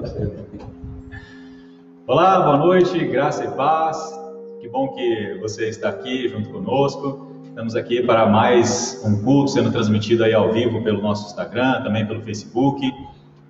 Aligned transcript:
você. 0.00 0.30
Olá, 2.06 2.40
boa 2.40 2.56
noite, 2.56 2.98
graça 3.06 3.44
e 3.44 3.50
paz. 3.50 3.98
Que 4.60 4.68
bom 4.68 4.88
que 4.88 5.38
você 5.40 5.68
está 5.68 5.90
aqui 5.90 6.26
junto 6.28 6.48
conosco. 6.48 7.30
Estamos 7.44 7.76
aqui 7.76 8.02
para 8.02 8.26
mais 8.26 9.02
um 9.04 9.22
culto 9.22 9.50
sendo 9.50 9.70
transmitido 9.70 10.24
aí 10.24 10.32
ao 10.32 10.50
vivo 10.52 10.82
pelo 10.82 11.02
nosso 11.02 11.26
Instagram, 11.26 11.82
também 11.82 12.06
pelo 12.06 12.22
Facebook. 12.22 12.90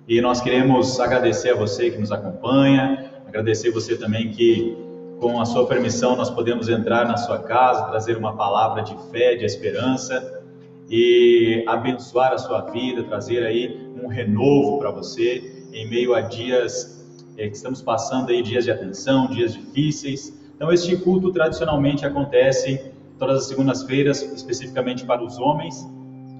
E 0.07 0.19
nós 0.19 0.41
queremos 0.41 0.99
agradecer 0.99 1.51
a 1.51 1.55
você 1.55 1.89
que 1.89 1.97
nos 1.97 2.11
acompanha, 2.11 3.11
agradecer 3.25 3.71
você 3.71 3.95
também 3.95 4.31
que, 4.31 4.77
com 5.21 5.39
a 5.39 5.45
sua 5.45 5.65
permissão, 5.65 6.17
nós 6.17 6.29
podemos 6.29 6.67
entrar 6.67 7.05
na 7.05 7.15
sua 7.15 7.39
casa, 7.39 7.85
trazer 7.85 8.17
uma 8.17 8.35
palavra 8.35 8.81
de 8.81 8.95
fé, 9.09 9.35
de 9.35 9.45
esperança 9.45 10.43
e 10.89 11.63
abençoar 11.65 12.33
a 12.33 12.37
sua 12.37 12.61
vida, 12.71 13.03
trazer 13.03 13.45
aí 13.45 13.89
um 14.03 14.07
renovo 14.07 14.79
para 14.79 14.91
você 14.91 15.60
em 15.73 15.89
meio 15.89 16.13
a 16.13 16.21
dias 16.21 17.01
é, 17.37 17.47
que 17.47 17.55
estamos 17.55 17.81
passando 17.81 18.29
aí 18.29 18.41
dias 18.41 18.65
de 18.65 18.71
atenção, 18.71 19.27
dias 19.27 19.53
difíceis. 19.53 20.39
Então, 20.55 20.71
este 20.71 20.95
culto 20.97 21.31
tradicionalmente 21.31 22.05
acontece 22.05 22.91
todas 23.17 23.37
as 23.37 23.45
segundas-feiras, 23.47 24.21
especificamente 24.21 25.05
para 25.05 25.23
os 25.23 25.37
homens. 25.39 25.87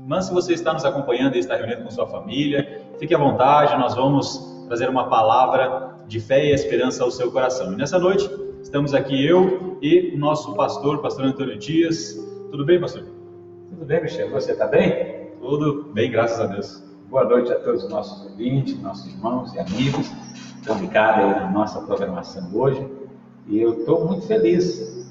Mas 0.07 0.25
se 0.25 0.33
você 0.33 0.53
está 0.53 0.73
nos 0.73 0.83
acompanhando 0.83 1.35
e 1.35 1.39
está 1.39 1.55
reunido 1.55 1.83
com 1.83 1.91
sua 1.91 2.07
família, 2.07 2.81
fique 2.99 3.13
à 3.13 3.17
vontade, 3.17 3.77
nós 3.79 3.95
vamos 3.95 4.65
trazer 4.67 4.89
uma 4.89 5.07
palavra 5.07 5.91
de 6.07 6.19
fé 6.19 6.45
e 6.45 6.53
esperança 6.53 7.03
ao 7.03 7.11
seu 7.11 7.31
coração. 7.31 7.73
E 7.73 7.75
nessa 7.75 7.97
noite, 7.97 8.29
estamos 8.61 8.93
aqui 8.93 9.25
eu 9.25 9.77
e 9.81 10.11
o 10.13 10.17
nosso 10.17 10.53
pastor, 10.55 11.01
pastor 11.01 11.25
Antônio 11.25 11.57
Dias. 11.57 12.15
Tudo 12.51 12.65
bem, 12.65 12.79
pastor? 12.79 13.03
Tudo 13.69 13.85
bem, 13.85 14.01
Michel? 14.01 14.29
Você 14.31 14.51
está 14.51 14.67
bem? 14.67 15.31
Tudo 15.39 15.91
bem, 15.93 16.11
graças 16.11 16.39
a 16.39 16.47
Deus. 16.47 16.90
Boa 17.11 17.25
noite 17.25 17.51
a 17.51 17.59
todos 17.59 17.83
os 17.83 17.89
nossos 17.89 18.23
ouvintes, 18.23 18.81
nossos 18.81 19.05
irmãos 19.13 19.53
e 19.53 19.59
amigos 19.59 20.09
estão 20.55 20.79
ligados 20.79 21.25
aí 21.25 21.41
na 21.41 21.51
nossa 21.51 21.81
programação 21.81 22.49
hoje. 22.53 22.89
E 23.47 23.59
eu 23.59 23.79
estou 23.79 24.07
muito 24.07 24.25
feliz, 24.27 25.05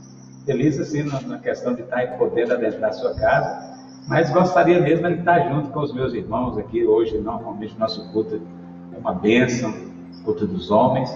feliz 0.46 0.80
assim 0.80 1.02
na, 1.02 1.38
questão 1.38 1.74
de 1.74 1.82
estar 1.82 2.16
podendo 2.16 2.54
adentrar 2.54 2.88
a 2.88 2.92
sua 2.94 3.14
casa, 3.16 3.76
mas 4.08 4.30
gostaria 4.30 4.80
mesmo 4.80 5.08
de 5.08 5.18
estar 5.18 5.40
junto 5.50 5.68
com 5.68 5.80
os 5.80 5.92
meus 5.92 6.14
irmãos 6.14 6.56
aqui 6.56 6.86
hoje. 6.86 7.18
Normalmente 7.18 7.78
nosso 7.78 8.10
culto 8.12 8.40
é 8.94 8.98
uma 8.98 9.12
bênção, 9.12 9.70
culto 10.24 10.46
dos 10.46 10.70
homens. 10.70 11.14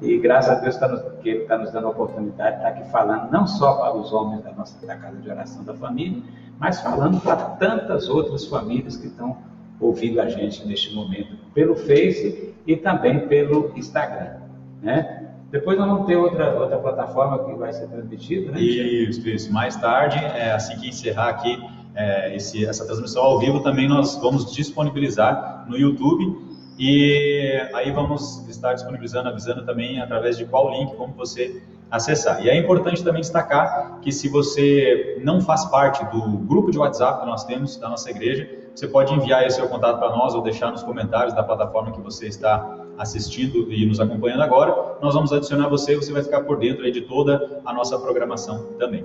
E 0.00 0.16
graças 0.16 0.58
a 0.58 0.60
Deus 0.60 0.76
tá 0.76 0.86
nos, 0.86 1.02
que 1.22 1.28
Ele 1.28 1.42
está 1.42 1.58
nos 1.58 1.72
dando 1.72 1.88
a 1.88 1.90
oportunidade 1.90 2.52
de 2.52 2.56
estar 2.58 2.68
aqui 2.68 2.88
falando 2.92 3.32
não 3.32 3.48
só 3.48 3.78
para 3.78 3.96
os 3.96 4.12
homens 4.12 4.44
da 4.44 4.52
nossa 4.52 4.86
da 4.86 4.94
casa 4.94 5.16
de 5.16 5.28
oração 5.28 5.64
da 5.64 5.74
família, 5.74 6.22
mas 6.56 6.80
falando 6.80 7.20
para 7.20 7.34
tantas 7.36 8.08
outras 8.08 8.46
famílias 8.46 8.96
que 8.96 9.08
estão 9.08 9.49
ouvindo 9.80 10.20
a 10.20 10.28
gente 10.28 10.66
neste 10.66 10.94
momento 10.94 11.36
pelo 11.54 11.74
Face 11.74 12.54
e 12.66 12.76
também 12.76 13.26
pelo 13.26 13.72
Instagram, 13.76 14.40
né? 14.82 15.28
Depois 15.50 15.76
nós 15.76 15.88
vamos 15.88 16.06
ter 16.06 16.16
outra, 16.16 16.56
outra 16.60 16.78
plataforma 16.78 17.44
que 17.44 17.52
vai 17.54 17.72
ser 17.72 17.88
transmitida, 17.88 18.52
né? 18.52 18.60
Isso, 18.60 19.28
isso. 19.28 19.52
Mais 19.52 19.74
tarde, 19.76 20.16
é, 20.18 20.52
assim 20.52 20.76
que 20.76 20.88
encerrar 20.88 21.30
aqui 21.30 21.58
é, 21.94 22.36
esse, 22.36 22.64
essa 22.64 22.84
transmissão 22.86 23.22
ao 23.22 23.40
vivo, 23.40 23.60
também 23.60 23.88
nós 23.88 24.16
vamos 24.16 24.52
disponibilizar 24.52 25.66
no 25.68 25.76
YouTube 25.76 26.50
e 26.78 27.60
aí 27.74 27.90
vamos 27.90 28.46
estar 28.48 28.74
disponibilizando, 28.74 29.28
avisando 29.28 29.66
também 29.66 30.00
através 30.00 30.38
de 30.38 30.44
qual 30.44 30.70
link, 30.70 30.94
como 30.94 31.12
você 31.14 31.60
acessar. 31.90 32.44
E 32.44 32.48
é 32.48 32.56
importante 32.56 33.02
também 33.02 33.20
destacar 33.20 33.98
que 34.00 34.12
se 34.12 34.28
você 34.28 35.20
não 35.22 35.40
faz 35.40 35.64
parte 35.64 36.04
do 36.06 36.22
grupo 36.38 36.70
de 36.70 36.78
WhatsApp 36.78 37.20
que 37.20 37.26
nós 37.26 37.44
temos 37.44 37.76
da 37.76 37.88
nossa 37.88 38.08
igreja, 38.08 38.48
você 38.80 38.88
pode 38.88 39.12
enviar 39.12 39.46
esse 39.46 39.56
seu 39.56 39.68
contato 39.68 39.98
para 39.98 40.08
nós 40.16 40.34
ou 40.34 40.40
deixar 40.40 40.70
nos 40.70 40.82
comentários 40.82 41.34
da 41.34 41.42
plataforma 41.42 41.92
que 41.92 42.00
você 42.00 42.26
está 42.28 42.78
assistindo 42.96 43.70
e 43.70 43.84
nos 43.84 44.00
acompanhando 44.00 44.42
agora. 44.42 44.96
Nós 45.02 45.12
vamos 45.12 45.30
adicionar 45.34 45.68
você 45.68 45.92
e 45.92 45.96
você 45.96 46.10
vai 46.10 46.22
ficar 46.22 46.44
por 46.44 46.56
dentro 46.56 46.90
de 46.90 47.02
toda 47.02 47.60
a 47.62 47.74
nossa 47.74 47.98
programação 47.98 48.68
também. 48.78 49.04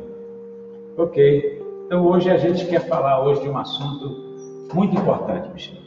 Ok. 0.96 1.62
Então 1.86 2.08
hoje 2.08 2.30
a 2.30 2.38
gente 2.38 2.66
quer 2.68 2.88
falar 2.88 3.22
hoje 3.26 3.42
de 3.42 3.50
um 3.50 3.58
assunto 3.58 4.70
muito 4.74 4.96
importante, 4.96 5.50
Michel. 5.52 5.82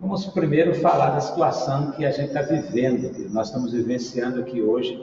Vamos 0.00 0.26
primeiro 0.26 0.74
falar 0.74 1.10
da 1.10 1.20
situação 1.20 1.92
que 1.92 2.04
a 2.04 2.10
gente 2.10 2.36
está 2.36 2.42
vivendo, 2.42 3.14
que 3.14 3.32
nós 3.32 3.46
estamos 3.46 3.72
vivenciando 3.72 4.40
aqui 4.40 4.60
hoje, 4.60 5.00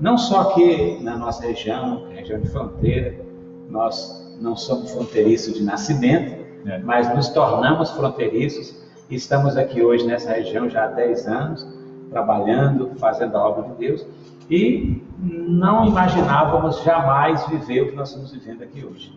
não 0.00 0.18
só 0.18 0.50
aqui 0.50 0.98
na 1.00 1.16
nossa 1.16 1.46
região, 1.46 2.08
região 2.08 2.40
de 2.40 2.48
fronteira, 2.48 3.24
nós 3.70 4.36
não 4.40 4.56
somos 4.56 4.90
fronteiriços 4.90 5.54
de 5.54 5.62
nascimento, 5.62 6.47
mas 6.84 7.14
nos 7.14 7.28
tornamos 7.28 7.90
fronteiriços 7.92 8.76
e 9.08 9.16
estamos 9.16 9.56
aqui 9.56 9.82
hoje 9.82 10.06
nessa 10.06 10.32
região 10.32 10.68
já 10.68 10.84
há 10.84 10.88
10 10.88 11.26
anos, 11.26 11.66
trabalhando, 12.10 12.90
fazendo 12.98 13.36
a 13.36 13.48
obra 13.48 13.68
de 13.70 13.74
Deus 13.74 14.06
e 14.50 15.02
não 15.18 15.86
imaginávamos 15.86 16.82
jamais 16.82 17.46
viver 17.46 17.82
o 17.82 17.90
que 17.90 17.96
nós 17.96 18.08
estamos 18.08 18.32
vivendo 18.32 18.62
aqui 18.62 18.84
hoje. 18.84 19.12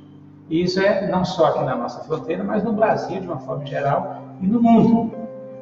E 0.49 0.63
isso 0.63 0.81
é 0.81 1.07
não 1.07 1.23
só 1.23 1.47
aqui 1.47 1.63
na 1.63 1.75
nossa 1.75 2.03
fronteira, 2.03 2.43
mas 2.43 2.63
no 2.63 2.73
Brasil 2.73 3.21
de 3.21 3.27
uma 3.27 3.39
forma 3.39 3.65
geral 3.65 4.21
e 4.41 4.47
no 4.47 4.61
mundo. 4.61 5.13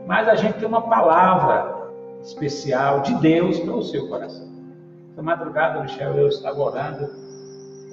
Mas 0.08 0.28
a 0.28 0.36
gente 0.36 0.54
tem 0.58 0.68
uma 0.68 0.82
palavra 0.82 1.90
especial 2.24 3.02
de 3.02 3.14
Deus 3.16 3.60
para 3.60 3.74
o 3.74 3.84
seu 3.84 4.08
coração. 4.08 4.48
Essa 5.12 5.22
madrugada, 5.22 5.82
Michel, 5.82 6.16
eu 6.16 6.28
estava 6.28 6.60
orando, 6.60 7.08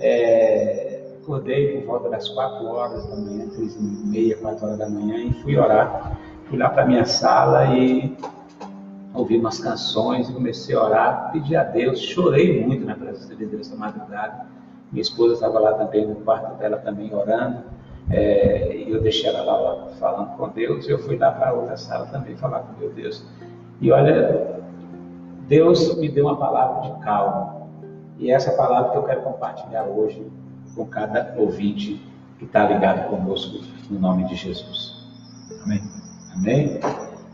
é, 0.00 0.85
acordei 1.26 1.80
por 1.80 1.86
volta 1.86 2.10
das 2.10 2.28
4 2.28 2.64
horas 2.66 3.04
da 3.08 3.16
manhã, 3.16 3.48
3 3.48 3.74
e 3.74 3.82
meia, 4.06 4.36
4 4.36 4.64
horas 4.64 4.78
da 4.78 4.88
manhã, 4.88 5.16
e 5.18 5.32
fui 5.42 5.58
orar. 5.58 6.16
Fui 6.44 6.56
lá 6.56 6.70
para 6.70 6.86
minha 6.86 7.04
sala 7.04 7.64
e 7.74 8.16
ouvi 9.12 9.36
umas 9.36 9.58
canções 9.58 10.28
e 10.28 10.32
comecei 10.32 10.76
a 10.76 10.84
orar, 10.84 11.32
pedi 11.32 11.56
a 11.56 11.64
Deus, 11.64 11.98
chorei 11.98 12.64
muito 12.64 12.86
na 12.86 12.94
presença 12.94 13.34
de 13.34 13.44
Deus 13.44 13.66
essa 13.66 13.76
madrugada. 13.76 14.46
Minha 14.92 15.02
esposa 15.02 15.34
estava 15.34 15.58
lá 15.58 15.72
também 15.72 16.06
no 16.06 16.14
quarto 16.16 16.56
dela 16.58 16.76
também 16.76 17.12
orando. 17.12 17.64
É, 18.08 18.76
e 18.76 18.92
eu 18.92 19.02
deixei 19.02 19.28
ela 19.28 19.42
lá 19.42 19.88
falando 19.98 20.36
com 20.36 20.48
Deus, 20.50 20.86
e 20.86 20.92
eu 20.92 20.98
fui 21.00 21.18
lá 21.18 21.32
para 21.32 21.52
outra 21.52 21.76
sala 21.76 22.06
também 22.06 22.36
falar 22.36 22.60
com 22.60 22.78
meu 22.78 22.92
Deus. 22.92 23.26
E 23.80 23.90
olha, 23.90 24.60
Deus 25.48 25.96
me 25.96 26.08
deu 26.08 26.26
uma 26.26 26.36
palavra 26.36 26.82
de 26.82 27.04
calma. 27.04 27.56
E 28.16 28.30
essa 28.30 28.52
palavra 28.52 28.92
que 28.92 28.98
eu 28.98 29.02
quero 29.02 29.22
compartilhar 29.22 29.84
hoje 29.86 30.24
com 30.76 30.86
cada 30.86 31.34
ouvinte 31.38 32.00
que 32.38 32.44
está 32.44 32.68
ligado 32.68 33.08
conosco, 33.08 33.64
no 33.90 33.98
nome 33.98 34.24
de 34.24 34.36
Jesus. 34.36 34.94
Amém? 35.64 35.82
Amém? 36.34 36.80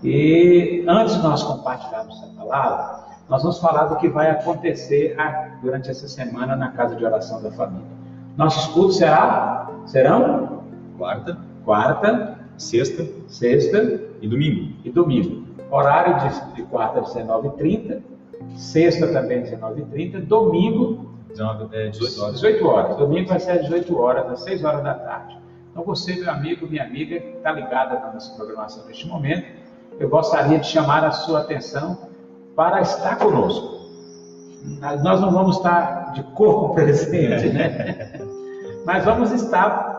E 0.05 0.85
antes 0.89 1.17
de 1.17 1.23
nós 1.23 1.43
compartilharmos 1.43 2.17
essa 2.19 2.33
palavra, 2.35 3.03
nós 3.29 3.43
vamos 3.43 3.59
falar 3.59 3.87
do 3.87 3.97
que 3.97 4.09
vai 4.09 4.31
acontecer 4.31 5.17
durante 5.61 5.91
essa 5.91 6.07
semana 6.07 6.55
na 6.55 6.71
casa 6.71 6.95
de 6.95 7.05
oração 7.05 7.43
da 7.43 7.51
família. 7.51 7.87
Nossos 8.37 8.73
cultos 8.73 8.97
será, 8.97 9.69
serão 9.87 10.63
quarta, 10.97 11.37
quarta, 11.65 12.39
sexta, 12.57 13.07
sexta 13.27 14.01
e 14.21 14.29
domingo. 14.29 14.73
E 14.85 14.91
domingo. 14.91 15.47
Horário 15.71 16.29
de, 16.29 16.55
de 16.55 16.63
quarta 16.65 17.01
19h30, 17.03 18.01
sexta 18.55 19.09
também 19.09 19.43
19h30, 19.43 20.27
domingo 20.27 21.12
19, 21.33 21.77
é, 21.77 21.89
18 21.89 22.23
horas. 22.23 22.35
18 22.35 22.67
horas. 22.67 22.97
Domingo 22.97 23.29
vai 23.29 23.41
ser 23.41 23.53
às 23.53 23.63
18 23.63 23.99
horas, 23.99 24.31
às 24.31 24.41
6 24.45 24.65
horas 24.65 24.83
da 24.83 24.95
tarde. 24.95 25.39
Então, 25.71 25.85
você, 25.85 26.15
meu 26.15 26.31
amigo, 26.31 26.67
minha 26.67 26.85
amiga, 26.85 27.19
que 27.19 27.37
está 27.37 27.53
ligada 27.53 27.99
na 27.99 28.13
nossa 28.13 28.35
programação 28.37 28.87
neste 28.87 29.07
momento, 29.09 29.47
eu 29.99 30.09
gostaria 30.09 30.59
de 30.59 30.67
chamar 30.67 31.05
a 31.05 31.11
sua 31.11 31.41
atenção 31.41 31.99
para 32.55 32.81
estar 32.81 33.17
conosco. 33.17 33.81
Nós 34.81 35.21
não 35.21 35.33
vamos 35.33 35.57
estar 35.57 36.13
de 36.13 36.23
corpo 36.35 36.75
presente, 36.77 37.49
né? 37.49 38.13
Mas 38.85 39.05
vamos 39.05 39.33
estar 39.33 39.93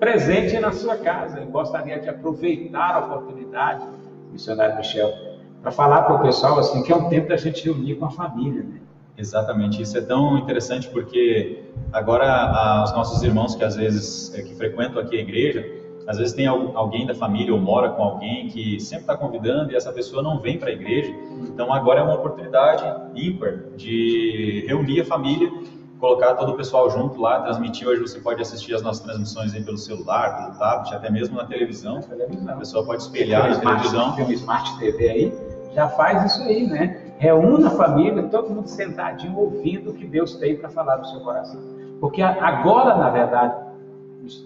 presente 0.00 0.58
na 0.58 0.72
sua 0.72 0.96
casa. 0.96 1.40
Eu 1.40 1.46
gostaria 1.46 2.00
de 2.00 2.08
aproveitar 2.08 2.94
a 2.94 2.98
oportunidade, 3.00 3.84
missionário 4.32 4.76
Michel, 4.76 5.12
para 5.60 5.70
falar 5.70 6.02
para 6.02 6.14
o 6.14 6.22
pessoal 6.22 6.58
assim 6.58 6.82
que 6.82 6.92
é 6.92 6.96
um 6.96 7.08
tempo 7.08 7.28
da 7.28 7.36
gente 7.36 7.64
reunir 7.64 7.96
com 7.96 8.06
a 8.06 8.10
família, 8.10 8.62
né? 8.62 8.80
Exatamente, 9.18 9.82
isso 9.82 9.98
é 9.98 10.00
tão 10.00 10.38
interessante 10.38 10.88
porque 10.88 11.64
agora 11.92 12.84
os 12.84 12.92
nossos 12.92 13.20
irmãos 13.24 13.56
que 13.56 13.64
às 13.64 13.74
vezes 13.74 14.32
é, 14.32 14.42
que 14.42 14.54
frequentam 14.54 15.02
aqui 15.02 15.16
a 15.16 15.20
igreja, 15.20 15.68
às 16.06 16.18
vezes 16.18 16.32
tem 16.32 16.46
alguém 16.46 17.04
da 17.04 17.14
família 17.14 17.52
ou 17.52 17.60
mora 17.60 17.90
com 17.90 18.02
alguém 18.02 18.48
que 18.48 18.78
sempre 18.78 19.02
está 19.02 19.16
convidando 19.16 19.72
e 19.72 19.76
essa 19.76 19.92
pessoa 19.92 20.22
não 20.22 20.40
vem 20.40 20.56
para 20.56 20.70
a 20.70 20.72
igreja. 20.72 21.12
Então 21.42 21.70
agora 21.72 22.00
é 22.00 22.02
uma 22.02 22.14
oportunidade 22.14 22.82
ímpar 23.14 23.64
de 23.76 24.64
reunir 24.66 25.00
a 25.00 25.04
família, 25.04 25.50
colocar 25.98 26.34
todo 26.34 26.52
o 26.52 26.56
pessoal 26.56 26.88
junto 26.88 27.20
lá, 27.20 27.42
transmitir. 27.42 27.86
Hoje 27.86 28.00
você 28.00 28.20
pode 28.20 28.40
assistir 28.40 28.74
as 28.74 28.82
nossas 28.82 29.02
transmissões 29.02 29.52
aí 29.52 29.62
pelo 29.62 29.76
celular, 29.76 30.44
pelo 30.44 30.58
tablet, 30.58 30.94
até 30.94 31.10
mesmo 31.10 31.36
na 31.36 31.44
televisão. 31.44 32.00
televisão. 32.00 32.54
A 32.54 32.56
pessoa 32.56 32.86
pode 32.86 33.02
espelhar 33.02 33.50
na 33.50 33.58
televisão. 33.58 34.12
Tem 34.12 34.24
um 34.24 34.32
Smart 34.32 34.78
TV 34.78 35.08
aí, 35.10 35.32
já 35.74 35.88
faz 35.88 36.32
isso 36.32 36.42
aí, 36.42 36.66
né? 36.66 37.07
Reúna 37.18 37.68
a 37.68 37.70
família, 37.70 38.22
todo 38.24 38.50
mundo 38.50 38.68
sentadinho, 38.68 39.36
ouvindo 39.36 39.90
o 39.90 39.94
que 39.94 40.06
Deus 40.06 40.36
tem 40.36 40.56
para 40.56 40.68
falar 40.68 40.98
no 40.98 41.04
seu 41.06 41.20
coração. 41.20 41.60
Porque 42.00 42.22
agora, 42.22 42.96
na 42.96 43.10
verdade, 43.10 43.54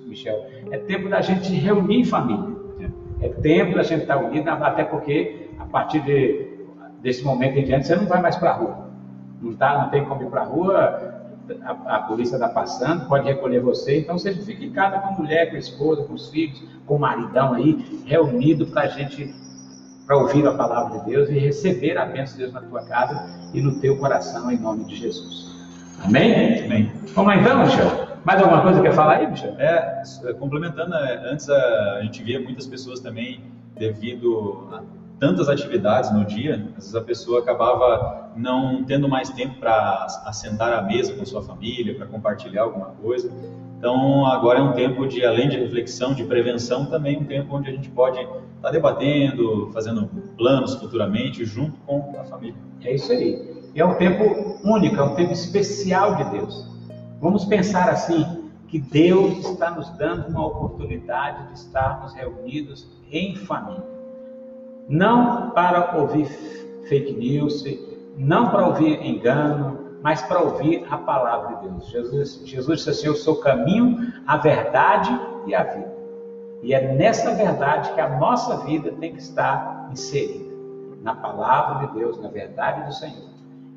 Michel, 0.07 0.47
é 0.71 0.79
tempo 0.79 1.09
da 1.09 1.21
gente 1.21 1.53
reunir 1.55 2.05
família. 2.05 2.57
É 3.21 3.29
tempo 3.29 3.77
da 3.77 3.83
gente 3.83 4.03
estar 4.03 4.17
unido, 4.17 4.49
até 4.49 4.85
porque 4.85 5.49
a 5.59 5.65
partir 5.65 6.01
de 6.01 6.51
desse 7.01 7.25
momento 7.25 7.59
em 7.59 7.65
diante, 7.65 7.87
você 7.87 7.97
não 7.97 8.07
vai 8.07 8.23
mais 8.23 8.37
para 8.37 8.51
a 8.51 8.55
rua. 8.55 8.89
Não, 9.41 9.53
tá, 9.55 9.83
não 9.83 9.91
tem 9.91 10.05
como 10.05 10.23
ir 10.23 10.31
para 10.31 10.43
a 10.43 10.45
rua, 10.45 11.23
a, 11.65 11.97
a 11.97 11.99
polícia 12.03 12.37
está 12.37 12.49
passando, 12.49 13.09
pode 13.09 13.27
recolher 13.27 13.61
você, 13.61 13.99
então 13.99 14.17
você 14.17 14.33
fica 14.33 14.65
em 14.65 14.71
casa 14.71 14.99
com 15.01 15.09
a 15.09 15.13
mulher, 15.13 15.51
com 15.51 15.57
a 15.57 15.59
esposa, 15.59 16.05
com 16.05 16.15
os 16.15 16.31
filhos, 16.31 16.63
com 16.87 16.97
o 16.97 16.99
maridão 16.99 17.55
aí, 17.55 18.05
reunido 18.07 18.67
para 18.67 18.83
a 18.83 18.87
gente, 18.87 19.35
para 20.07 20.17
ouvir 20.17 20.47
a 20.47 20.53
palavra 20.53 20.99
de 20.99 21.07
Deus 21.07 21.29
e 21.29 21.39
receber 21.39 21.97
a 21.97 22.05
bênção 22.05 22.37
de 22.37 22.43
Deus 22.43 22.53
na 22.53 22.61
tua 22.61 22.83
casa 22.83 23.25
e 23.55 23.61
no 23.61 23.81
teu 23.81 23.97
coração, 23.99 24.51
em 24.51 24.59
nome 24.59 24.85
de 24.85 24.97
Jesus. 24.97 25.53
Amém? 26.05 26.65
Amém. 26.65 26.93
Vamos 27.15 27.35
lá 27.35 27.41
então, 27.41 27.65
Michel? 27.65 28.09
Mais 28.25 28.41
alguma 28.41 28.63
coisa 28.63 28.81
que 28.81 28.89
quer 28.89 28.95
falar 28.95 29.17
aí, 29.17 29.31
Michel? 29.31 29.55
É, 29.59 30.03
complementando, 30.39 30.95
é, 30.95 31.31
antes 31.31 31.49
a, 31.49 31.97
a 31.99 32.03
gente 32.03 32.23
via 32.23 32.41
muitas 32.41 32.67
pessoas 32.67 33.01
também, 33.01 33.41
devido 33.77 34.69
a 34.73 34.83
tantas 35.19 35.49
atividades 35.49 36.13
no 36.13 36.25
dia, 36.25 36.55
às 36.77 36.85
vezes 36.85 36.95
a 36.97 37.01
pessoa 37.01 37.41
acabava 37.41 38.33
não 38.37 38.83
tendo 38.83 39.09
mais 39.09 39.31
tempo 39.31 39.55
para 39.61 40.07
assentar 40.27 40.73
à 40.73 40.83
mesa 40.83 41.15
com 41.15 41.25
sua 41.25 41.43
família, 41.43 41.95
para 41.95 42.07
compartilhar 42.07 42.63
alguma 42.63 42.87
coisa. 43.01 43.31
Então, 43.83 44.25
agora 44.27 44.61
é 44.61 44.63
um 44.63 44.71
tempo 44.75 45.09
de, 45.09 45.27
além 45.27 45.49
de 45.49 45.59
reflexão, 45.59 46.15
de 46.15 46.23
prevenção, 46.23 46.87
também 46.87 47.19
um 47.19 47.25
tempo 47.25 47.57
onde 47.57 47.69
a 47.69 47.73
gente 47.73 47.91
pode 47.91 48.21
estar 48.21 48.41
tá 48.63 48.71
debatendo, 48.71 49.71
fazendo 49.73 50.09
planos 50.39 50.77
futuramente, 50.77 51.45
junto 51.45 51.77
com 51.79 52.15
a 52.17 52.23
família. 52.23 52.55
É 52.85 52.95
isso 52.95 53.11
aí. 53.11 53.45
E 53.75 53.81
é 53.81 53.85
um 53.85 53.97
tempo 53.97 54.61
único, 54.63 54.95
é 54.95 55.03
um 55.03 55.17
tempo 55.17 55.33
especial 55.33 56.15
de 56.15 56.31
Deus. 56.31 56.65
Vamos 57.21 57.45
pensar 57.45 57.89
assim, 57.89 58.25
que 58.69 58.79
Deus 58.79 59.39
está 59.39 59.73
nos 59.73 59.91
dando 59.99 60.29
uma 60.29 60.47
oportunidade 60.47 61.49
de 61.49 61.59
estarmos 61.59 62.15
reunidos 62.15 62.89
em 63.11 63.35
família. 63.35 63.83
Não 64.89 65.51
para 65.51 65.99
ouvir 65.99 66.27
fake 66.89 67.15
news, 67.15 67.65
não 68.17 68.49
para 68.49 68.65
ouvir 68.65 69.05
engano, 69.05 69.82
mas 70.03 70.21
para 70.23 70.43
ouvir 70.43 70.85
a 70.91 70.97
palavra 70.99 71.57
de 71.57 71.69
Deus. 71.69 71.89
Jesus, 71.89 72.41
Jesus 72.45 72.79
disse 72.79 72.91
assim: 72.91 73.07
Eu 73.07 73.15
sou 73.15 73.35
o 73.35 73.41
caminho, 73.41 74.13
a 74.27 74.37
verdade 74.37 75.19
e 75.47 75.55
a 75.55 75.63
vida. 75.63 75.93
E 76.63 76.75
é 76.75 76.93
nessa 76.95 77.35
verdade 77.35 77.93
que 77.93 78.01
a 78.01 78.09
nossa 78.19 78.59
vida 78.59 78.93
tem 79.01 79.13
que 79.13 79.21
estar 79.21 79.89
inserida 79.91 80.53
na 81.03 81.15
palavra 81.15 81.87
de 81.87 81.95
Deus, 81.95 82.21
na 82.21 82.29
verdade 82.29 82.87
do 82.87 82.93
Senhor. 82.93 83.31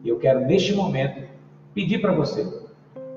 E 0.04 0.10
eu 0.10 0.20
quero, 0.20 0.42
neste 0.42 0.74
momento, 0.74 1.28
pedir 1.74 2.00
para 2.02 2.12
você: 2.12 2.46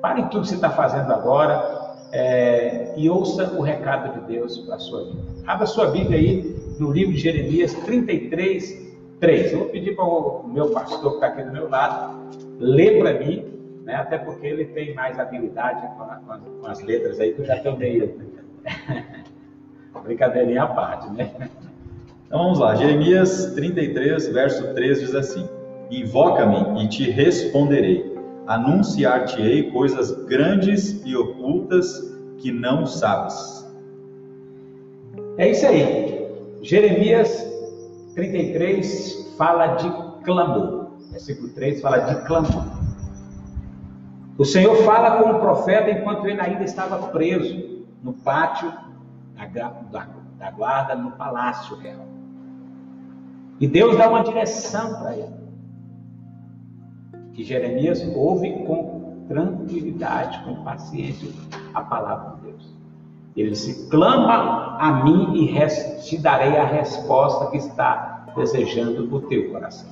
pare 0.00 0.22
tudo 0.25 0.43
que 0.43 0.49
você 0.49 0.54
está 0.54 0.70
fazendo 0.70 1.11
agora 1.12 1.96
é, 2.12 2.93
e 2.96 3.08
ouça 3.08 3.54
o 3.54 3.62
recado 3.62 4.20
de 4.20 4.34
Deus 4.34 4.58
para 4.58 4.76
a 4.76 4.78
sua 4.78 5.04
vida. 5.04 5.22
Abra 5.46 5.66
sua 5.66 5.87
Bíblia 5.87 6.19
aí 6.19 6.76
no 6.78 6.93
livro 6.93 7.14
de 7.14 7.20
Jeremias 7.20 7.72
33, 7.72 8.96
3. 9.19 9.52
Eu 9.52 9.58
vou 9.61 9.69
pedir 9.69 9.96
para 9.96 10.04
o 10.04 10.44
meu 10.46 10.70
pastor 10.70 11.11
que 11.12 11.16
está 11.16 11.26
aqui 11.28 11.43
do 11.43 11.52
meu 11.52 11.69
lado 11.69 12.19
ler 12.58 12.99
para 12.99 13.19
mim, 13.19 13.44
né, 13.84 13.94
até 13.94 14.19
porque 14.19 14.46
ele 14.46 14.66
tem 14.66 14.94
mais 14.94 15.19
habilidade 15.19 15.87
com, 15.96 16.02
a, 16.02 16.16
com, 16.16 16.32
as, 16.32 16.40
com 16.60 16.66
as, 16.66 16.82
letras 16.82 17.20
aí 17.20 17.32
que 17.32 17.40
eu 17.40 17.46
já 17.46 17.76
meio. 17.76 18.14
Brincadeirinha 20.05 20.62
à 20.62 20.66
parte, 20.66 21.10
né? 21.12 21.31
Então 22.26 22.43
vamos 22.43 22.58
lá, 22.58 22.75
Jeremias 22.75 23.52
33, 23.55 24.28
verso 24.28 24.75
3 24.75 25.00
diz 25.00 25.14
assim: 25.14 25.49
Invoca-me 25.90 26.84
e 26.84 26.88
te 26.88 27.10
responderei. 27.10 28.16
Anunciar-te-ei 28.46 29.70
coisas 29.70 30.11
grandes 30.26 31.02
e 31.04 31.16
ocultas 31.16 32.16
que 32.38 32.52
não 32.52 32.87
sabes. 32.87 33.66
É 35.37 35.50
isso 35.50 35.66
aí. 35.66 36.28
Jeremias 36.62 37.46
33 38.14 39.34
fala 39.37 39.76
de 39.76 39.90
clamor. 40.25 40.77
Versículo 41.10 41.49
3 41.50 41.81
fala 41.81 41.99
de 41.99 42.26
clamor. 42.26 42.64
O 44.37 44.44
Senhor 44.44 44.76
fala 44.84 45.22
com 45.22 45.31
o 45.31 45.40
profeta 45.40 45.90
enquanto 45.90 46.26
ele 46.26 46.40
ainda 46.40 46.64
estava 46.64 47.08
preso 47.08 47.87
no 48.02 48.12
pátio 48.12 48.72
da, 49.52 49.69
da, 49.90 50.08
da 50.38 50.50
guarda, 50.50 50.94
no 50.94 51.12
palácio 51.12 51.76
real. 51.76 52.06
E 53.58 53.66
Deus 53.66 53.96
dá 53.96 54.08
uma 54.08 54.22
direção 54.22 55.00
para 55.00 55.16
ele 55.16 55.38
que 57.38 57.44
Jeremias 57.44 58.02
ouve 58.16 58.64
com 58.64 59.25
tranquilidade, 59.28 60.43
com 60.43 60.64
paciência 60.64 61.28
a 61.72 61.81
palavra 61.82 62.34
de 62.34 62.50
Deus. 62.50 62.75
Ele 63.37 63.50
disse: 63.50 63.88
clama 63.88 64.76
a 64.81 65.04
mim 65.04 65.37
e 65.37 65.66
te 66.02 66.19
darei 66.19 66.56
a 66.56 66.64
resposta 66.64 67.49
que 67.52 67.58
está 67.58 68.26
desejando 68.34 69.14
o 69.14 69.20
teu 69.22 69.52
coração. 69.52 69.88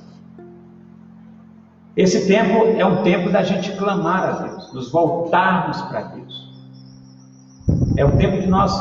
Esse 1.97 2.27
tempo 2.27 2.77
é 2.77 2.85
um 2.85 3.01
tempo 3.01 3.31
da 3.31 3.41
gente 3.41 3.75
clamar 3.75 4.23
a 4.23 4.31
Deus, 4.43 4.71
nos 4.71 4.91
voltarmos 4.91 5.81
para 5.81 6.01
Deus. 6.03 6.53
É 7.97 8.05
um 8.05 8.15
tempo 8.17 8.39
de 8.39 8.45
nós. 8.45 8.71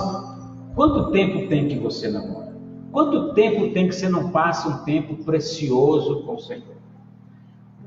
Quanto 0.75 1.11
tempo 1.13 1.49
tem 1.49 1.67
que 1.67 1.79
você 1.79 2.09
namora? 2.09 2.55
Quanto 2.93 3.33
tempo 3.33 3.73
tem 3.73 3.89
que 3.89 3.95
você 3.95 4.07
não 4.07 4.29
passa 4.29 4.69
um 4.69 4.85
tempo 4.85 5.25
precioso 5.25 6.25
com 6.25 6.35
o 6.35 6.39
Senhor? 6.39 6.77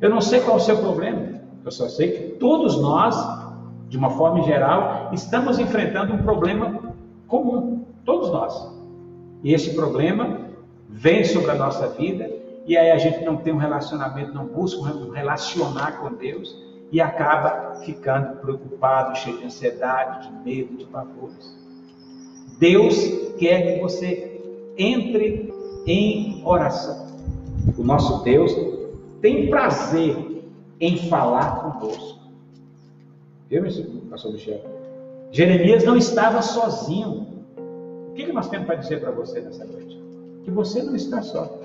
Eu 0.02 0.10
não 0.10 0.20
sei 0.20 0.40
qual 0.40 0.58
é 0.58 0.60
o 0.60 0.64
seu 0.64 0.78
problema, 0.78 1.42
eu 1.64 1.72
só 1.72 1.88
sei 1.88 2.12
que 2.12 2.24
todos 2.38 2.81
nós, 2.81 3.16
de 3.88 3.98
uma 3.98 4.10
forma 4.10 4.42
geral, 4.42 5.12
estamos 5.14 5.60
enfrentando 5.60 6.14
um 6.14 6.24
problema 6.24 6.96
comum, 7.28 7.86
todos 8.04 8.31
nós. 8.31 8.72
E 9.44 9.54
esse 9.54 9.76
problema 9.76 10.40
vem 10.88 11.24
sobre 11.24 11.52
a 11.52 11.56
nossa 11.56 11.88
vida, 11.90 12.39
e 12.69 12.77
aí 12.77 12.92
a 12.92 13.00
gente 13.00 13.25
não 13.25 13.36
tem 13.36 13.51
um 13.51 13.57
relacionamento, 13.57 14.31
não 14.31 14.45
busca 14.45 14.94
relacionar 15.12 15.94
com 15.94 16.13
Deus, 16.13 16.56
e 16.92 17.01
acaba 17.01 17.80
ficando 17.83 18.38
preocupado, 18.42 19.18
cheio 19.18 19.39
de 19.39 19.45
ansiedade, 19.45 20.30
de 20.30 20.44
medo, 20.45 20.77
de 20.77 20.86
pavores. 20.86 21.57
Deus 22.60 22.95
quer 23.39 23.74
que 23.74 23.81
você 23.81 24.39
entre 24.77 25.51
em 25.88 26.44
oração. 26.45 27.07
O 27.75 27.83
nosso 27.83 28.24
Deus 28.24 28.56
tem 29.19 29.50
prazer 29.50 30.44
em 30.80 30.95
falar 31.10 31.62
conosco. 31.63 32.19
Viu, 33.50 33.63
pastor 34.12 34.33
Michel? 34.33 34.62
Jeremias 35.31 35.83
não 35.86 35.98
estava 35.98 36.44
sozinho. 36.44 37.45
O 38.09 38.14
que 38.14 38.31
nós 38.31 38.47
temos 38.47 38.68
para 38.68 38.76
dizer 38.76 39.02
para 39.02 39.09
você 39.09 39.42
nessa 39.42 39.66
noite? 39.66 39.99
Que 40.44 40.52
você 40.52 40.83
não 40.83 40.95
está 40.95 41.23
só. 41.23 41.59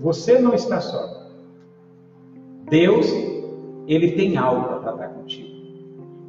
Você 0.00 0.38
não 0.38 0.54
está 0.54 0.80
só. 0.80 1.28
Deus, 2.68 3.06
Ele 3.86 4.12
tem 4.12 4.36
algo 4.36 4.68
para 4.68 4.78
tratar 4.78 5.08
contigo. 5.08 5.48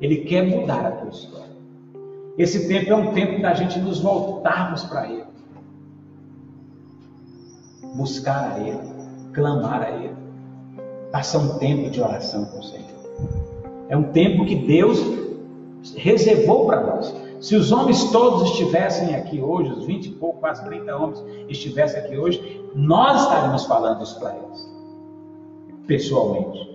Ele 0.01 0.17
quer 0.17 0.47
mudar 0.47 0.85
a 0.85 0.91
tua 0.91 1.09
história. 1.09 1.51
Esse 2.37 2.67
tempo 2.67 2.91
é 2.91 2.95
um 2.95 3.13
tempo 3.13 3.41
da 3.41 3.53
gente 3.53 3.79
nos 3.79 3.99
voltarmos 3.99 4.83
para 4.83 5.09
Ele. 5.09 5.25
Buscar 7.95 8.53
a 8.53 8.59
Ele 8.59 8.91
clamar 9.33 9.83
a 9.83 9.91
Ele. 9.91 10.15
Passar 11.11 11.39
um 11.39 11.57
tempo 11.57 11.89
de 11.89 12.01
oração 12.01 12.45
com 12.45 12.59
o 12.59 12.63
Senhor. 12.63 12.89
É 13.89 13.97
um 13.97 14.11
tempo 14.11 14.45
que 14.45 14.55
Deus 14.55 14.99
reservou 15.95 16.65
para 16.65 16.81
nós. 16.81 17.13
Se 17.41 17.55
os 17.55 17.71
homens 17.71 18.11
todos 18.11 18.51
estivessem 18.51 19.15
aqui 19.15 19.41
hoje, 19.41 19.71
os 19.71 19.85
20 19.85 20.05
e 20.05 20.09
pouco, 20.11 20.39
quase 20.39 20.63
30 20.63 20.95
homens 20.95 21.23
estivessem 21.49 21.99
aqui 21.99 22.15
hoje, 22.15 22.63
nós 22.75 23.23
estaríamos 23.23 23.65
falando 23.65 24.03
isso 24.03 24.19
para 24.19 24.35
eles, 24.35 24.71
pessoalmente. 25.87 26.69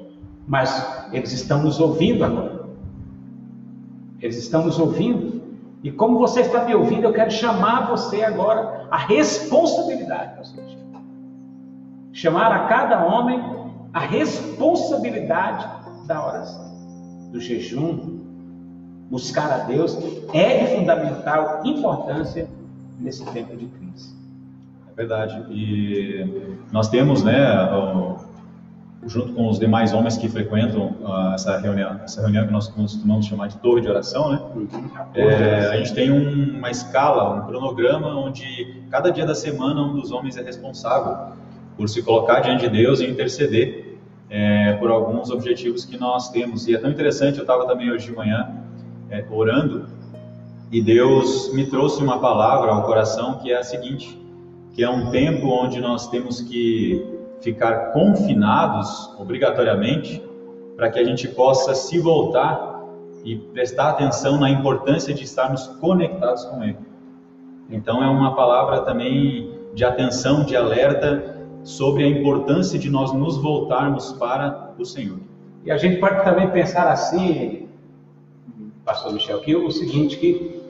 Mas 0.47 1.09
eles 1.13 1.33
estão 1.33 1.63
nos 1.63 1.79
ouvindo 1.79 2.25
agora. 2.25 2.67
Eles 4.21 4.37
estão 4.39 4.65
nos 4.65 4.77
ouvindo. 4.77 5.41
E 5.85 5.93
como 5.93 6.19
você 6.19 6.41
está 6.41 6.65
me 6.65 6.75
ouvindo, 6.75 7.05
eu 7.05 7.13
quero 7.13 7.31
chamar 7.31 7.89
você 7.89 8.25
agora 8.25 8.89
à 8.91 8.97
responsabilidade, 8.97 10.53
chamar 12.13 12.51
a 12.51 12.67
cada 12.67 13.07
homem 13.07 13.41
a 13.93 14.01
responsabilidade 14.01 15.65
da 16.07 16.27
oração, 16.27 17.31
do 17.31 17.41
jejum, 17.41 18.16
buscar 19.11 19.51
a 19.53 19.59
Deus 19.59 19.97
é 20.33 20.65
de 20.65 20.77
fundamental 20.77 21.63
importância 21.65 22.49
nesse 22.99 23.25
tempo 23.27 23.57
de 23.57 23.67
crise. 23.67 24.15
É 24.91 24.95
verdade. 24.97 25.45
E 25.51 26.57
nós 26.73 26.89
temos, 26.89 27.23
né, 27.23 27.37
junto 29.07 29.33
com 29.35 29.49
os 29.49 29.59
demais 29.59 29.93
homens 29.93 30.17
que 30.17 30.29
frequentam 30.29 30.97
uh, 31.01 31.35
essa 31.35 31.57
reunião, 31.59 32.01
essa 32.03 32.21
reunião 32.21 32.47
que 32.47 32.53
nós 32.53 32.69
costumamos 32.69 33.27
chamar 33.27 33.49
de 33.49 33.57
torre 33.59 33.81
de 33.81 33.89
oração, 33.89 34.33
né? 34.33 34.41
Uhum. 34.55 34.69
É, 35.15 35.69
a 35.69 35.77
gente 35.77 35.95
tem 35.95 36.11
um, 36.11 36.57
uma 36.59 36.71
escala, 36.71 37.35
um 37.35 37.47
cronograma 37.47 38.09
onde 38.17 38.83
cada 38.91 39.11
dia 39.11 39.25
da 39.25 39.35
semana 39.35 39.81
um 39.83 39.95
dos 39.95 40.11
homens 40.11 40.37
é 40.37 40.43
responsável 40.43 41.37
por 41.77 41.89
se 41.89 42.03
colocar 42.03 42.41
diante 42.41 42.69
de 42.69 42.77
Deus 42.77 43.01
e 43.01 43.07
interceder 43.07 43.99
é, 44.29 44.73
por 44.75 44.91
alguns 44.91 45.31
objetivos 45.31 45.85
que 45.85 45.97
nós 45.97 46.31
temos. 46.31 46.67
E 46.67 46.75
é 46.75 46.79
tão 46.79 46.91
interessante, 46.91 47.37
eu 47.37 47.43
estava 47.43 47.67
também 47.67 47.93
hoje 47.93 48.07
de 48.07 48.17
manhã 48.17 48.66
é, 49.11 49.25
orando 49.31 49.87
e 50.71 50.83
Deus 50.83 51.53
me 51.55 51.67
trouxe 51.67 52.03
uma 52.03 52.19
palavra 52.19 52.73
ao 52.73 52.83
coração 52.83 53.39
que 53.39 53.53
é 53.53 53.59
a 53.59 53.63
seguinte, 53.63 54.21
que 54.73 54.83
é 54.83 54.91
um 54.91 55.11
tempo 55.11 55.47
onde 55.47 55.81
nós 55.81 56.09
temos 56.09 56.41
que 56.41 57.07
ficar 57.41 57.93
confinados 57.93 59.15
obrigatoriamente 59.19 60.23
para 60.77 60.91
que 60.91 60.99
a 60.99 61.05
gente 61.05 61.29
possa 61.29 61.75
se 61.75 61.99
voltar 62.01 62.83
e 63.25 63.37
prestar 63.37 63.91
atenção 63.91 64.39
na 64.39 64.51
importância 64.51 65.15
de 65.15 65.23
estarmos 65.23 65.67
conectados 65.81 66.45
com 66.47 66.63
Ele. 66.63 66.79
Então 67.71 68.03
é 68.03 68.09
uma 68.09 68.35
palavra 68.35 68.81
também 68.81 69.51
de 69.73 69.85
atenção, 69.85 70.45
de 70.45 70.57
alerta 70.57 71.37
sobre 71.63 72.05
a 72.05 72.09
importância 72.09 72.79
de 72.79 72.91
nós 72.91 73.13
nos 73.13 73.37
voltarmos 73.37 74.13
para 74.13 74.75
o 74.79 74.85
Senhor. 74.85 75.19
E 75.65 75.71
a 75.71 75.77
gente 75.77 75.99
pode 75.99 76.25
também 76.25 76.51
pensar 76.51 76.89
assim, 76.89 77.66
Pastor 78.87 79.13
Michel, 79.13 79.41
que 79.41 79.57
o 79.57 79.69
seguinte, 79.69 80.17
que 80.17 80.63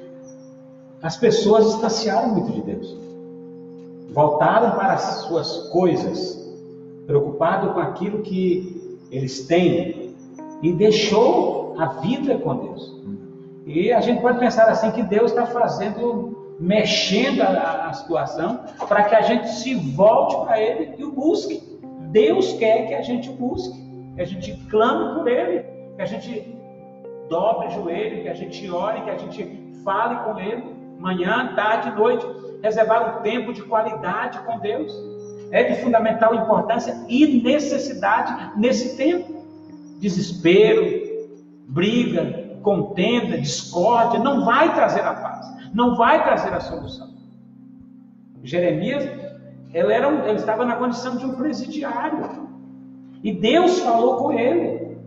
as 1.03 1.19
pessoas 1.19 1.67
distanciaram 1.67 2.31
muito 2.31 2.51
de 2.51 2.63
Deus. 2.63 2.97
Voltaram 4.09 4.71
para 4.71 4.95
as 4.95 5.03
suas 5.27 5.69
coisas, 5.69 6.43
preocupado 7.07 7.75
com 7.75 7.79
aquilo 7.79 8.23
que 8.23 8.99
eles 9.13 9.47
têm 9.47 10.17
e 10.63 10.73
deixou 10.73 11.75
a 11.79 11.89
vida 12.01 12.39
com 12.39 12.57
Deus. 12.57 13.03
E 13.67 13.93
a 13.93 14.01
gente 14.01 14.23
pode 14.23 14.39
pensar 14.39 14.67
assim 14.71 14.91
que 14.93 15.03
Deus 15.03 15.33
está 15.33 15.45
fazendo, 15.45 16.57
mexendo 16.59 17.43
a, 17.43 17.89
a 17.89 17.93
situação 17.93 18.61
para 18.89 19.05
que 19.05 19.15
a 19.15 19.21
gente 19.21 19.51
se 19.51 19.75
volte 19.75 20.37
para 20.47 20.59
Ele 20.59 20.95
e 20.97 21.05
o 21.05 21.13
busque. 21.13 21.63
Deus 22.13 22.55
quer 22.55 22.87
que 22.87 22.95
a 22.95 23.03
gente 23.03 23.29
busque, 23.29 23.79
que 24.15 24.23
a 24.23 24.25
gente 24.25 24.57
clame 24.71 25.19
por 25.19 25.29
Ele, 25.29 25.67
que 25.97 26.01
a 26.01 26.07
gente 26.07 26.56
dobre 27.29 27.69
o 27.69 27.71
joelho, 27.71 28.23
que 28.23 28.29
a 28.29 28.35
gente 28.35 28.71
ore, 28.71 29.03
que 29.03 29.11
a 29.11 29.17
gente 29.17 29.83
fale 29.85 30.17
com 30.25 30.39
Ele, 30.39 30.65
manhã, 30.99 31.53
tarde, 31.55 31.95
noite, 31.97 32.27
reservar 32.63 33.19
um 33.19 33.23
tempo 33.23 33.53
de 33.53 33.63
qualidade 33.63 34.39
com 34.41 34.59
Deus. 34.59 34.93
É 35.53 35.63
de 35.63 35.81
fundamental 35.81 36.35
importância 36.35 37.05
e 37.09 37.41
necessidade 37.41 38.59
nesse 38.59 38.97
tempo. 38.97 39.45
Desespero, 40.01 40.85
briga, 41.69 42.59
contenda, 42.63 43.39
discórdia, 43.39 44.19
não 44.19 44.45
vai 44.45 44.75
trazer 44.75 45.03
a 45.03 45.15
paz, 45.15 45.47
não 45.73 45.95
vai 45.95 46.25
trazer 46.25 46.53
a 46.53 46.59
solução. 46.59 47.15
Jeremias, 48.43 49.05
ele, 49.73 49.93
era 49.93 50.09
um, 50.09 50.25
ele 50.25 50.39
estava 50.39 50.65
na 50.65 50.75
condição 50.77 51.17
de 51.17 51.27
um 51.27 51.37
presidiário. 51.37 52.49
E 53.23 53.33
Deus 53.33 53.81
falou 53.81 54.17
com 54.17 54.33
ele. 54.33 54.99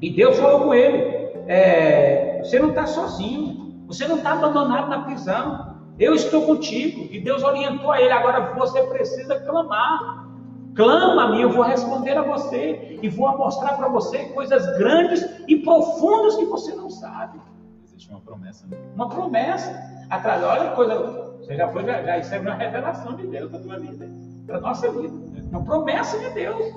E 0.00 0.10
Deus 0.10 0.38
falou 0.38 0.62
com 0.62 0.74
ele: 0.74 1.11
é, 1.46 2.40
você 2.42 2.58
não 2.58 2.70
está 2.70 2.86
sozinho, 2.86 3.84
você 3.86 4.06
não 4.06 4.16
está 4.16 4.32
abandonado 4.32 4.88
na 4.88 5.00
prisão. 5.02 5.76
Eu 5.98 6.14
estou 6.14 6.46
contigo. 6.46 7.08
E 7.10 7.20
Deus 7.20 7.42
orientou 7.42 7.92
a 7.92 8.00
ele. 8.00 8.12
Agora 8.12 8.54
você 8.54 8.82
precisa 8.84 9.38
clamar. 9.40 10.26
Clama 10.74 11.24
a 11.24 11.30
mim, 11.30 11.42
eu 11.42 11.50
vou 11.50 11.62
responder 11.62 12.16
a 12.16 12.22
você 12.22 12.98
e 13.02 13.08
vou 13.08 13.36
mostrar 13.36 13.76
para 13.76 13.88
você 13.88 14.24
coisas 14.30 14.64
grandes 14.78 15.22
e 15.46 15.56
profundas 15.58 16.36
que 16.36 16.46
você 16.46 16.74
não 16.74 16.88
sabe. 16.88 17.38
Existe 17.84 18.10
uma 18.10 18.20
promessa. 18.20 18.66
Né? 18.66 18.78
Uma 18.94 19.08
promessa. 19.08 19.70
Atrás, 20.08 20.42
olha 20.42 20.70
coisa. 20.70 21.32
Você 21.40 21.56
já 21.56 21.68
foi, 21.68 21.84
já, 21.84 22.02
já 22.02 22.18
isso 22.18 22.34
é 22.34 22.38
uma 22.38 22.54
revelação 22.54 23.14
de 23.14 23.26
Deus 23.26 23.50
para 23.50 23.58
a 23.58 23.62
tua 23.62 23.78
vida, 23.78 24.08
para 24.46 24.56
a 24.56 24.60
nossa 24.60 24.90
vida. 24.90 25.14
É 25.36 25.56
uma 25.56 25.64
promessa 25.64 26.18
de 26.18 26.30
Deus. 26.30 26.74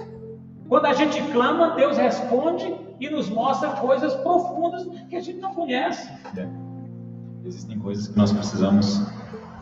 Quando 0.68 0.86
a 0.86 0.94
gente 0.94 1.22
clama, 1.32 1.72
Deus 1.72 1.98
responde 1.98 2.76
e 3.00 3.10
nos 3.10 3.30
mostra 3.30 3.70
coisas 3.72 4.14
profundas 4.16 4.88
que 5.10 5.16
a 5.16 5.22
gente 5.22 5.40
não 5.40 5.54
conhece. 5.54 6.10
É. 6.38 6.48
Existem 7.46 7.78
coisas 7.78 8.08
que 8.08 8.18
nós 8.18 8.32
precisamos 8.32 9.02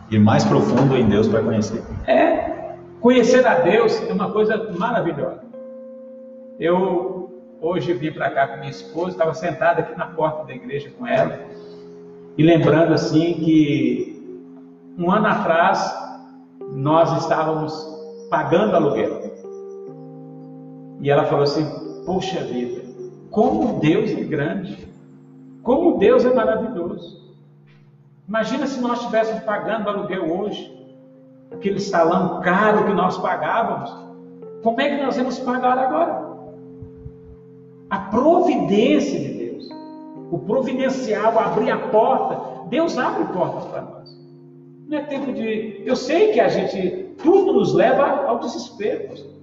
ir 0.10 0.20
mais 0.20 0.46
profundo 0.46 0.96
em 0.96 1.08
Deus 1.10 1.28
para 1.28 1.42
conhecer. 1.42 1.84
É, 2.08 2.76
conhecer 3.02 3.46
a 3.46 3.56
Deus 3.56 4.02
é 4.08 4.14
uma 4.14 4.32
coisa 4.32 4.72
maravilhosa. 4.78 5.44
Eu 6.60 7.42
hoje 7.60 7.94
vim 7.94 8.12
para 8.12 8.30
cá 8.30 8.48
com 8.48 8.58
minha 8.58 8.70
esposa, 8.70 9.12
estava 9.12 9.34
sentada 9.34 9.82
aqui 9.82 9.98
na 9.98 10.08
porta 10.08 10.46
da 10.46 10.54
igreja 10.54 10.90
com 10.98 11.06
ela 11.08 11.40
e 12.38 12.44
lembrando 12.44 12.94
assim 12.94 13.34
que 13.36 14.14
um 14.98 15.12
ano 15.12 15.28
atrás 15.28 15.94
nós 16.72 17.22
estávamos 17.22 17.74
pagando 18.30 18.76
aluguel. 18.76 19.23
E 21.04 21.10
ela 21.10 21.26
falou 21.26 21.44
assim: 21.44 21.66
Poxa 22.06 22.40
vida, 22.46 22.82
como 23.30 23.80
Deus 23.82 24.10
é 24.12 24.24
grande, 24.24 24.88
como 25.62 25.98
Deus 25.98 26.24
é 26.24 26.34
maravilhoso. 26.34 27.22
Imagina 28.26 28.66
se 28.66 28.80
nós 28.80 29.00
estivéssemos 29.00 29.44
pagando 29.44 29.90
aluguel 29.90 30.40
hoje, 30.40 30.74
aquele 31.52 31.82
salão 31.82 32.40
caro 32.40 32.86
que 32.86 32.94
nós 32.94 33.18
pagávamos, 33.18 33.94
como 34.64 34.80
é 34.80 34.96
que 34.96 35.04
nós 35.04 35.18
vamos 35.18 35.38
pagar 35.40 35.78
agora? 35.78 36.24
A 37.90 38.00
providência 38.00 39.20
de 39.20 39.34
Deus, 39.34 39.70
o 40.32 40.40
providencial, 40.40 41.38
abrir 41.38 41.70
a 41.70 41.80
porta, 41.90 42.70
Deus 42.70 42.98
abre 42.98 43.26
portas 43.34 43.66
para 43.66 43.82
nós. 43.82 44.18
Não 44.88 44.98
é 44.98 45.02
tempo 45.02 45.34
de. 45.34 45.84
Eu 45.86 45.98
sei 45.98 46.32
que 46.32 46.40
a 46.40 46.48
gente, 46.48 47.14
tudo 47.22 47.52
nos 47.52 47.74
leva 47.74 48.26
ao 48.26 48.40
desespero. 48.40 49.43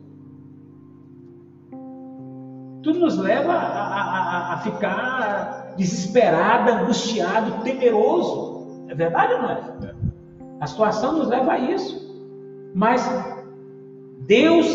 Tudo 2.82 2.99
nos 2.99 3.18
leva 3.18 3.52
a, 3.52 3.56
a, 3.56 4.54
a 4.54 4.58
ficar 4.58 5.75
desesperado, 5.76 6.70
angustiado, 6.70 7.62
temeroso. 7.62 8.84
É 8.88 8.94
verdade 8.94 9.34
ou 9.34 9.42
não 9.42 9.50
é? 9.50 9.60
A 10.60 10.66
situação 10.66 11.18
nos 11.18 11.28
leva 11.28 11.52
a 11.52 11.58
isso. 11.58 12.10
Mas 12.75 13.08
Deus 14.26 14.66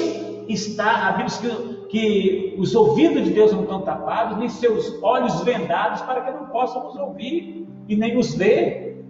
está, 0.47 1.07
a 1.07 1.12
Bíblia 1.13 1.75
que 1.89 2.55
os 2.57 2.75
ouvidos 2.75 3.24
de 3.24 3.31
Deus 3.31 3.53
não 3.53 3.62
estão 3.62 3.81
tapados, 3.81 4.38
nem 4.38 4.50
seus 4.50 5.01
olhos 5.01 5.41
vendados, 5.43 6.01
para 6.01 6.21
que 6.21 6.31
não 6.31 6.47
possam 6.47 6.83
nos 6.83 6.95
ouvir 6.95 7.67
e 7.88 7.95
nem 7.95 8.15
nos 8.15 8.33
ver. 8.35 9.05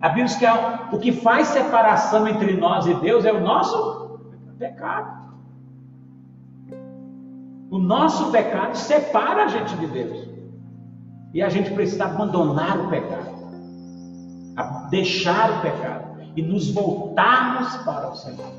A 0.00 0.08
Bíblia 0.08 0.26
diz 0.26 0.36
que 0.36 0.46
o 0.92 0.98
que 0.98 1.12
faz 1.12 1.48
separação 1.48 2.26
entre 2.26 2.56
nós 2.56 2.86
e 2.86 2.94
Deus 2.94 3.24
é 3.24 3.32
o 3.32 3.40
nosso 3.40 4.18
pecado. 4.58 5.19
O 7.70 7.78
nosso 7.78 8.32
pecado 8.32 8.74
separa 8.74 9.44
a 9.44 9.48
gente 9.48 9.76
de 9.76 9.86
Deus. 9.86 10.28
E 11.32 11.40
a 11.40 11.48
gente 11.48 11.70
precisa 11.70 12.06
abandonar 12.06 12.80
o 12.80 12.90
pecado, 12.90 13.30
deixar 14.90 15.58
o 15.58 15.62
pecado 15.62 16.20
e 16.34 16.42
nos 16.42 16.72
voltarmos 16.72 17.76
para 17.84 18.10
o 18.10 18.16
Senhor. 18.16 18.52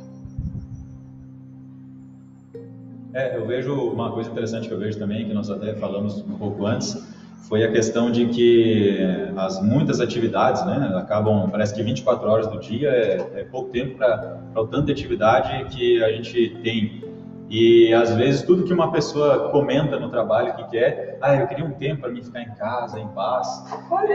É, 3.14 3.36
eu 3.36 3.46
vejo 3.46 3.74
uma 3.74 4.10
coisa 4.14 4.32
interessante 4.32 4.70
que 4.70 4.74
eu 4.74 4.80
vejo 4.80 4.98
também, 4.98 5.28
que 5.28 5.34
nós 5.34 5.50
até 5.50 5.74
falamos 5.74 6.20
um 6.20 6.38
pouco 6.38 6.66
antes, 6.66 7.06
foi 7.50 7.66
a 7.66 7.72
questão 7.74 8.10
de 8.10 8.28
que 8.28 8.98
as 9.36 9.62
muitas 9.62 10.00
atividades, 10.00 10.66
né, 10.66 10.94
acabam, 10.96 11.50
parece 11.50 11.76
que 11.76 11.84
24 11.84 12.30
horas 12.30 12.48
do 12.48 12.58
dia 12.58 12.88
é, 12.88 13.42
é 13.42 13.44
pouco 13.44 13.70
tempo 13.72 13.98
para 13.98 14.40
o 14.56 14.66
tanto 14.68 14.86
de 14.86 14.94
atividade 14.94 15.66
que 15.66 16.02
a 16.02 16.10
gente 16.14 16.58
tem 16.64 17.11
e 17.52 17.94
às 17.94 18.16
vezes 18.16 18.44
tudo 18.44 18.64
que 18.64 18.72
uma 18.72 18.94
pessoa 18.94 19.50
comenta 19.50 20.00
no 20.00 20.10
trabalho 20.10 20.56
que 20.56 20.64
quer, 20.70 21.18
ah, 21.22 21.36
eu 21.36 21.48
queria 21.48 21.66
um 21.66 21.72
tempo 21.72 22.00
para 22.00 22.10
mim 22.10 22.24
ficar 22.24 22.42
em 22.44 22.52
casa, 22.56 22.98
em 22.98 23.08
paz. 23.10 23.66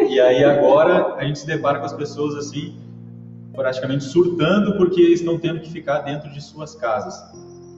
E 0.09 0.19
aí 0.19 0.43
agora 0.43 1.17
a 1.17 1.25
gente 1.25 1.41
se 1.41 1.47
depara 1.47 1.79
com 1.79 1.85
as 1.85 1.93
pessoas 1.93 2.35
assim, 2.35 2.81
praticamente 3.55 4.05
surtando 4.05 4.79
porque 4.79 5.03
estão 5.03 5.39
tendo 5.39 5.61
que 5.61 5.71
ficar 5.71 5.99
dentro 6.01 6.31
de 6.31 6.41
suas 6.41 6.75
casas. 6.77 7.15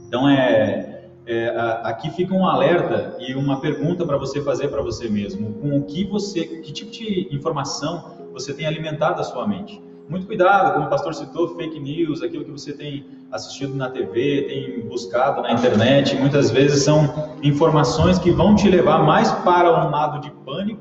Então 0.06 0.28
é, 0.28 1.06
é 1.26 1.48
aqui 1.82 2.08
fica 2.10 2.32
um 2.32 2.46
alerta 2.46 3.16
e 3.18 3.34
uma 3.34 3.60
pergunta 3.60 4.06
para 4.06 4.16
você 4.16 4.40
fazer 4.40 4.68
para 4.68 4.80
você 4.80 5.08
mesmo, 5.08 5.54
com 5.54 5.76
o 5.76 5.82
que 5.82 6.04
você, 6.04 6.44
que 6.44 6.72
tipo 6.72 6.92
de 6.92 7.34
informação 7.34 8.28
você 8.32 8.54
tem 8.54 8.64
alimentado 8.64 9.20
a 9.20 9.24
sua 9.24 9.44
mente? 9.44 9.82
Muito 10.08 10.26
cuidado, 10.26 10.72
como 10.72 10.86
o 10.86 10.88
pastor 10.88 11.14
citou, 11.14 11.54
fake 11.56 11.78
news, 11.78 12.22
aquilo 12.22 12.44
que 12.44 12.50
você 12.50 12.72
tem 12.72 13.04
assistido 13.30 13.74
na 13.74 13.90
TV, 13.90 14.46
tem 14.48 14.80
buscado 14.88 15.42
na 15.42 15.52
internet, 15.52 16.16
muitas 16.16 16.50
vezes 16.50 16.82
são 16.82 17.36
informações 17.42 18.18
que 18.18 18.30
vão 18.30 18.54
te 18.54 18.70
levar 18.70 19.04
mais 19.04 19.30
para 19.30 19.86
um 19.86 19.90
lado 19.90 20.20
de 20.20 20.30
pânico 20.46 20.80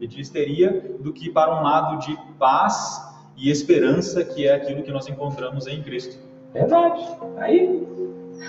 e 0.00 0.06
de 0.06 0.20
histeria 0.20 0.96
do 1.00 1.12
que 1.12 1.28
para 1.28 1.58
um 1.58 1.62
lado 1.64 1.98
de 2.06 2.16
paz 2.38 3.02
e 3.36 3.50
esperança, 3.50 4.24
que 4.24 4.46
é 4.46 4.54
aquilo 4.54 4.82
que 4.82 4.92
nós 4.92 5.08
encontramos 5.08 5.66
em 5.66 5.82
Cristo. 5.82 6.16
Verdade. 6.52 7.04
Aí 7.38 7.84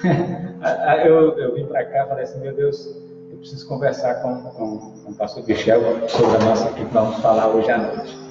eu, 1.05 1.37
eu 1.39 1.55
vim 1.55 1.65
para 1.65 1.85
cá 1.85 2.05
e 2.05 2.07
falei 2.07 2.23
assim, 2.23 2.39
meu 2.39 2.53
Deus, 2.53 2.85
eu 3.31 3.37
preciso 3.37 3.67
conversar 3.67 4.21
com, 4.21 4.43
com, 4.43 4.77
com 5.03 5.11
o 5.11 5.15
pastor 5.15 5.43
Michel 5.47 5.81
sobre 6.07 6.35
a 6.37 6.45
nossa 6.45 6.71
que 6.73 6.83
vamos 6.85 7.17
falar 7.17 7.47
hoje 7.47 7.71
à 7.71 7.77
noite. 7.79 8.28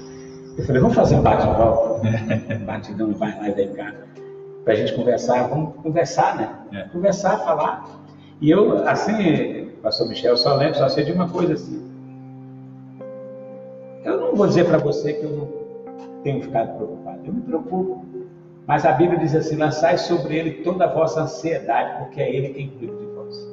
Eu 0.58 0.64
falei, 0.64 0.82
vamos 0.82 0.96
fazer 0.96 1.14
um 1.14 1.22
bate-volta, 1.22 2.00
batidão, 2.66 3.12
vai 3.12 3.38
lá 3.38 3.48
e 3.48 3.52
vem 3.52 3.72
cá, 3.74 3.94
para 4.64 4.72
a 4.72 4.76
gente 4.76 4.92
conversar, 4.92 5.46
vamos 5.46 5.76
conversar, 5.76 6.36
né? 6.36 6.56
É. 6.72 6.82
Conversar, 6.88 7.38
falar. 7.38 7.88
E 8.40 8.50
eu, 8.50 8.86
assim, 8.88 9.70
pastor 9.80 10.08
Michel, 10.08 10.36
só 10.36 10.56
lembro, 10.56 10.76
só 10.76 10.88
sei 10.88 11.04
de 11.04 11.12
uma 11.12 11.28
coisa 11.28 11.54
assim. 11.54 11.80
Eu 14.04 14.20
não 14.20 14.34
vou 14.34 14.48
dizer 14.48 14.66
para 14.66 14.78
você 14.78 15.12
que 15.12 15.24
eu 15.24 15.30
não 15.30 15.48
tenho 16.24 16.42
ficado 16.42 16.76
preocupado, 16.76 17.20
eu 17.24 17.32
me 17.32 17.40
preocupo. 17.40 18.04
Mas 18.66 18.84
a 18.84 18.92
Bíblia 18.92 19.20
diz 19.20 19.36
assim: 19.36 19.56
lançai 19.56 19.96
sobre 19.96 20.36
ele 20.36 20.50
toda 20.62 20.86
a 20.86 20.92
vossa 20.92 21.22
ansiedade, 21.22 21.98
porque 21.98 22.20
é 22.20 22.34
ele 22.34 22.48
quem 22.48 22.68
cuida 22.68 22.96
de 22.96 23.06
vós. 23.06 23.48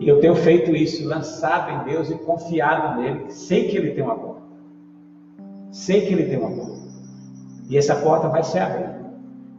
E 0.00 0.08
eu 0.08 0.20
tenho 0.20 0.34
feito 0.34 0.74
isso, 0.74 1.06
lançado 1.06 1.70
em 1.70 1.92
Deus 1.92 2.10
e 2.10 2.14
confiado 2.14 3.00
nele. 3.00 3.30
Sei 3.30 3.68
que 3.68 3.76
ele 3.76 3.92
tem 3.92 4.02
uma 4.02 4.16
porta. 4.16 4.41
Sei 5.72 6.02
que 6.02 6.12
ele 6.12 6.24
tem 6.24 6.38
porta. 6.38 6.82
E 7.68 7.76
essa 7.76 7.96
porta 7.96 8.28
vai 8.28 8.44
se 8.44 8.58
abrir. 8.58 8.94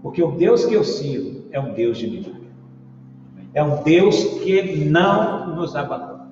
Porque 0.02 0.22
o 0.22 0.32
Deus 0.32 0.66
que 0.66 0.76
eu 0.76 0.84
sirvo 0.84 1.46
é 1.52 1.60
um 1.60 1.74
Deus 1.74 1.98
de 1.98 2.10
milagre. 2.10 2.48
É 3.54 3.64
um 3.64 3.84
Deus 3.84 4.24
que 4.44 4.86
não 4.86 5.56
nos 5.56 5.76
abandona. 5.76 6.32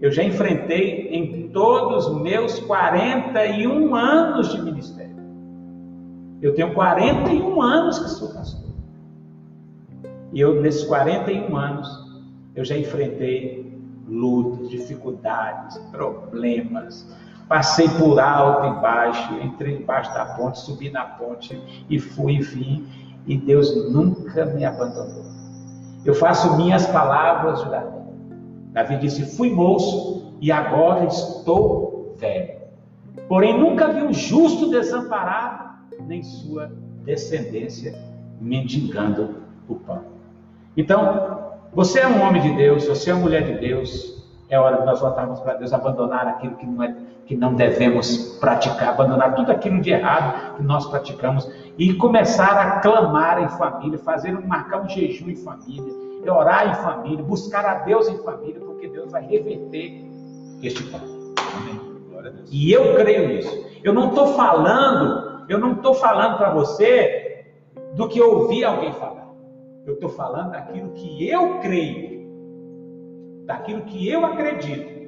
Eu 0.00 0.10
já 0.10 0.24
enfrentei 0.24 1.08
em 1.10 1.48
todos 1.48 2.06
os 2.06 2.22
meus 2.22 2.58
41 2.60 3.94
anos 3.94 4.50
de 4.52 4.62
ministério. 4.62 5.16
Eu 6.40 6.54
tenho 6.54 6.72
41 6.72 7.60
anos 7.60 7.98
que 7.98 8.08
sou 8.08 8.32
pastor. 8.32 8.70
E 10.32 10.40
eu, 10.40 10.62
nesses 10.62 10.84
41 10.84 11.54
anos, 11.54 12.22
eu 12.54 12.64
já 12.64 12.76
enfrentei 12.76 13.78
lutas, 14.08 14.70
dificuldades, 14.70 15.76
problemas. 15.90 17.06
Passei 17.50 17.88
por 17.88 18.20
alto 18.20 18.68
e 18.68 18.80
baixo, 18.80 19.34
entrei 19.42 19.78
embaixo 19.78 20.14
da 20.14 20.24
ponte, 20.24 20.60
subi 20.60 20.88
na 20.88 21.04
ponte 21.04 21.60
e 21.90 21.98
fui 21.98 22.34
e 22.34 22.42
vim. 22.42 22.86
E 23.26 23.36
Deus 23.36 23.90
nunca 23.92 24.46
me 24.46 24.64
abandonou. 24.64 25.24
Eu 26.04 26.14
faço 26.14 26.56
minhas 26.56 26.86
palavras 26.86 27.68
Davi. 27.68 27.98
Davi 28.70 28.96
disse: 28.98 29.36
Fui 29.36 29.52
moço 29.52 30.32
e 30.40 30.52
agora 30.52 31.06
estou 31.06 32.14
velho. 32.20 32.54
Porém, 33.28 33.58
nunca 33.58 33.92
vi 33.92 34.00
um 34.00 34.12
justo 34.12 34.70
desamparado 34.70 35.70
nem 36.06 36.22
sua 36.22 36.70
descendência 37.04 37.98
mendigando 38.40 39.42
o 39.68 39.74
pão. 39.74 40.04
Então, 40.76 41.50
você 41.74 41.98
é 41.98 42.06
um 42.06 42.22
homem 42.22 42.42
de 42.42 42.54
Deus, 42.54 42.86
você 42.86 43.10
é 43.10 43.14
uma 43.14 43.22
mulher 43.22 43.42
de 43.42 43.58
Deus, 43.58 44.19
é 44.50 44.58
hora 44.58 44.78
de 44.78 44.84
nós 44.84 45.00
voltarmos 45.00 45.40
para 45.40 45.54
Deus, 45.54 45.72
abandonar 45.72 46.26
aquilo 46.26 46.56
que 46.56 46.66
não, 46.66 46.82
é, 46.82 46.94
que 47.24 47.36
não 47.36 47.54
devemos 47.54 48.38
praticar, 48.38 48.90
abandonar 48.90 49.34
tudo 49.34 49.52
aquilo 49.52 49.80
de 49.80 49.90
errado 49.90 50.56
que 50.56 50.62
nós 50.62 50.86
praticamos 50.86 51.50
e 51.78 51.94
começar 51.94 52.58
a 52.58 52.80
clamar 52.80 53.42
em 53.42 53.48
família, 53.48 53.98
fazer 53.98 54.32
marcar 54.46 54.82
um 54.82 54.88
jejum 54.88 55.30
em 55.30 55.36
família, 55.36 55.92
orar 56.30 56.68
em 56.68 56.74
família, 56.82 57.24
buscar 57.24 57.64
a 57.64 57.74
Deus 57.76 58.08
em 58.08 58.18
família, 58.18 58.60
porque 58.60 58.88
Deus 58.88 59.10
vai 59.10 59.24
reverter 59.24 60.04
este 60.62 60.82
pão. 60.84 61.00
E 62.50 62.70
eu 62.70 62.94
creio 62.96 63.28
nisso. 63.28 63.66
Eu 63.82 63.94
não 63.94 64.10
estou 64.10 64.34
falando 64.34 65.30
eu 65.50 65.58
não 65.58 65.72
estou 65.72 65.94
falando 65.94 66.38
para 66.38 66.54
você 66.54 67.44
do 67.96 68.06
que 68.06 68.20
eu 68.20 68.38
ouvi 68.38 68.64
alguém 68.64 68.92
falar. 68.92 69.28
Eu 69.84 69.94
estou 69.94 70.08
falando 70.08 70.52
daquilo 70.52 70.90
que 70.90 71.28
eu 71.28 71.58
creio, 71.58 72.19
daquilo 73.50 73.82
que 73.82 74.08
eu 74.08 74.24
acredito. 74.24 75.00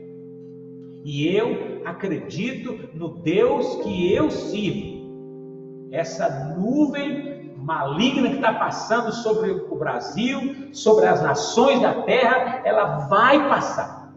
E 1.05 1.29
eu 1.29 1.83
acredito 1.85 2.91
no 2.93 3.09
Deus 3.23 3.77
que 3.77 4.13
eu 4.13 4.31
sirvo. 4.33 5.89
Essa 5.93 6.55
nuvem 6.57 7.55
maligna 7.59 8.31
que 8.31 8.37
está 8.37 8.53
passando 8.55 9.13
sobre 9.13 9.53
o 9.53 9.77
Brasil, 9.77 10.73
sobre 10.73 11.07
as 11.07 11.23
nações 11.23 11.81
da 11.81 12.03
terra, 12.03 12.63
ela 12.65 13.07
vai 13.07 13.49
passar. 13.49 14.13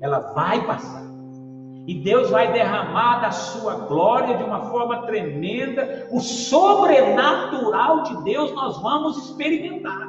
Ela 0.00 0.18
vai 0.34 0.66
passar. 0.66 1.04
E 1.86 1.94
Deus 2.02 2.30
vai 2.30 2.52
derramar 2.52 3.20
da 3.20 3.30
sua 3.30 3.74
glória 3.86 4.36
de 4.36 4.42
uma 4.42 4.62
forma 4.70 5.02
tremenda. 5.02 6.08
O 6.10 6.18
sobrenatural 6.18 8.02
de 8.02 8.24
Deus 8.24 8.52
nós 8.52 8.82
vamos 8.82 9.28
experimentar. 9.28 10.06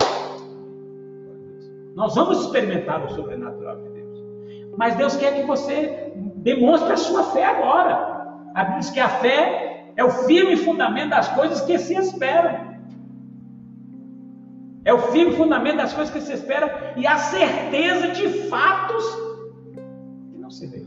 Nós 1.96 2.14
vamos 2.14 2.42
experimentar 2.42 3.04
o 3.06 3.10
sobrenatural 3.16 3.78
de 3.78 3.90
Deus. 3.90 4.20
Mas 4.78 4.96
Deus 4.96 5.16
quer 5.16 5.34
que 5.34 5.44
você 5.44 6.12
demonstre 6.36 6.92
a 6.92 6.98
sua 6.98 7.24
fé 7.32 7.46
agora. 7.46 7.94
A 8.54 8.64
Bíblia 8.64 8.80
diz 8.80 8.90
que 8.90 9.00
a 9.00 9.10
fé 9.10 9.92
é 9.96 10.04
o 10.04 10.10
firme 10.10 10.58
fundamento 10.58 11.12
das 11.12 11.30
coisas 11.30 11.62
que 11.62 11.78
se 11.80 11.96
esperam. 11.96 12.76
É 14.84 14.94
o 14.94 15.00
firme 15.00 15.36
fundamento 15.36 15.78
das 15.78 15.94
coisas 15.94 16.14
que 16.14 16.22
se 16.22 16.34
esperam 16.34 16.70
e 16.98 17.08
a 17.08 17.18
certeza 17.18 18.10
de 18.10 18.28
fatos 18.50 19.04
que 20.32 20.38
não 20.38 20.50
se 20.50 20.68
veem. 20.68 20.86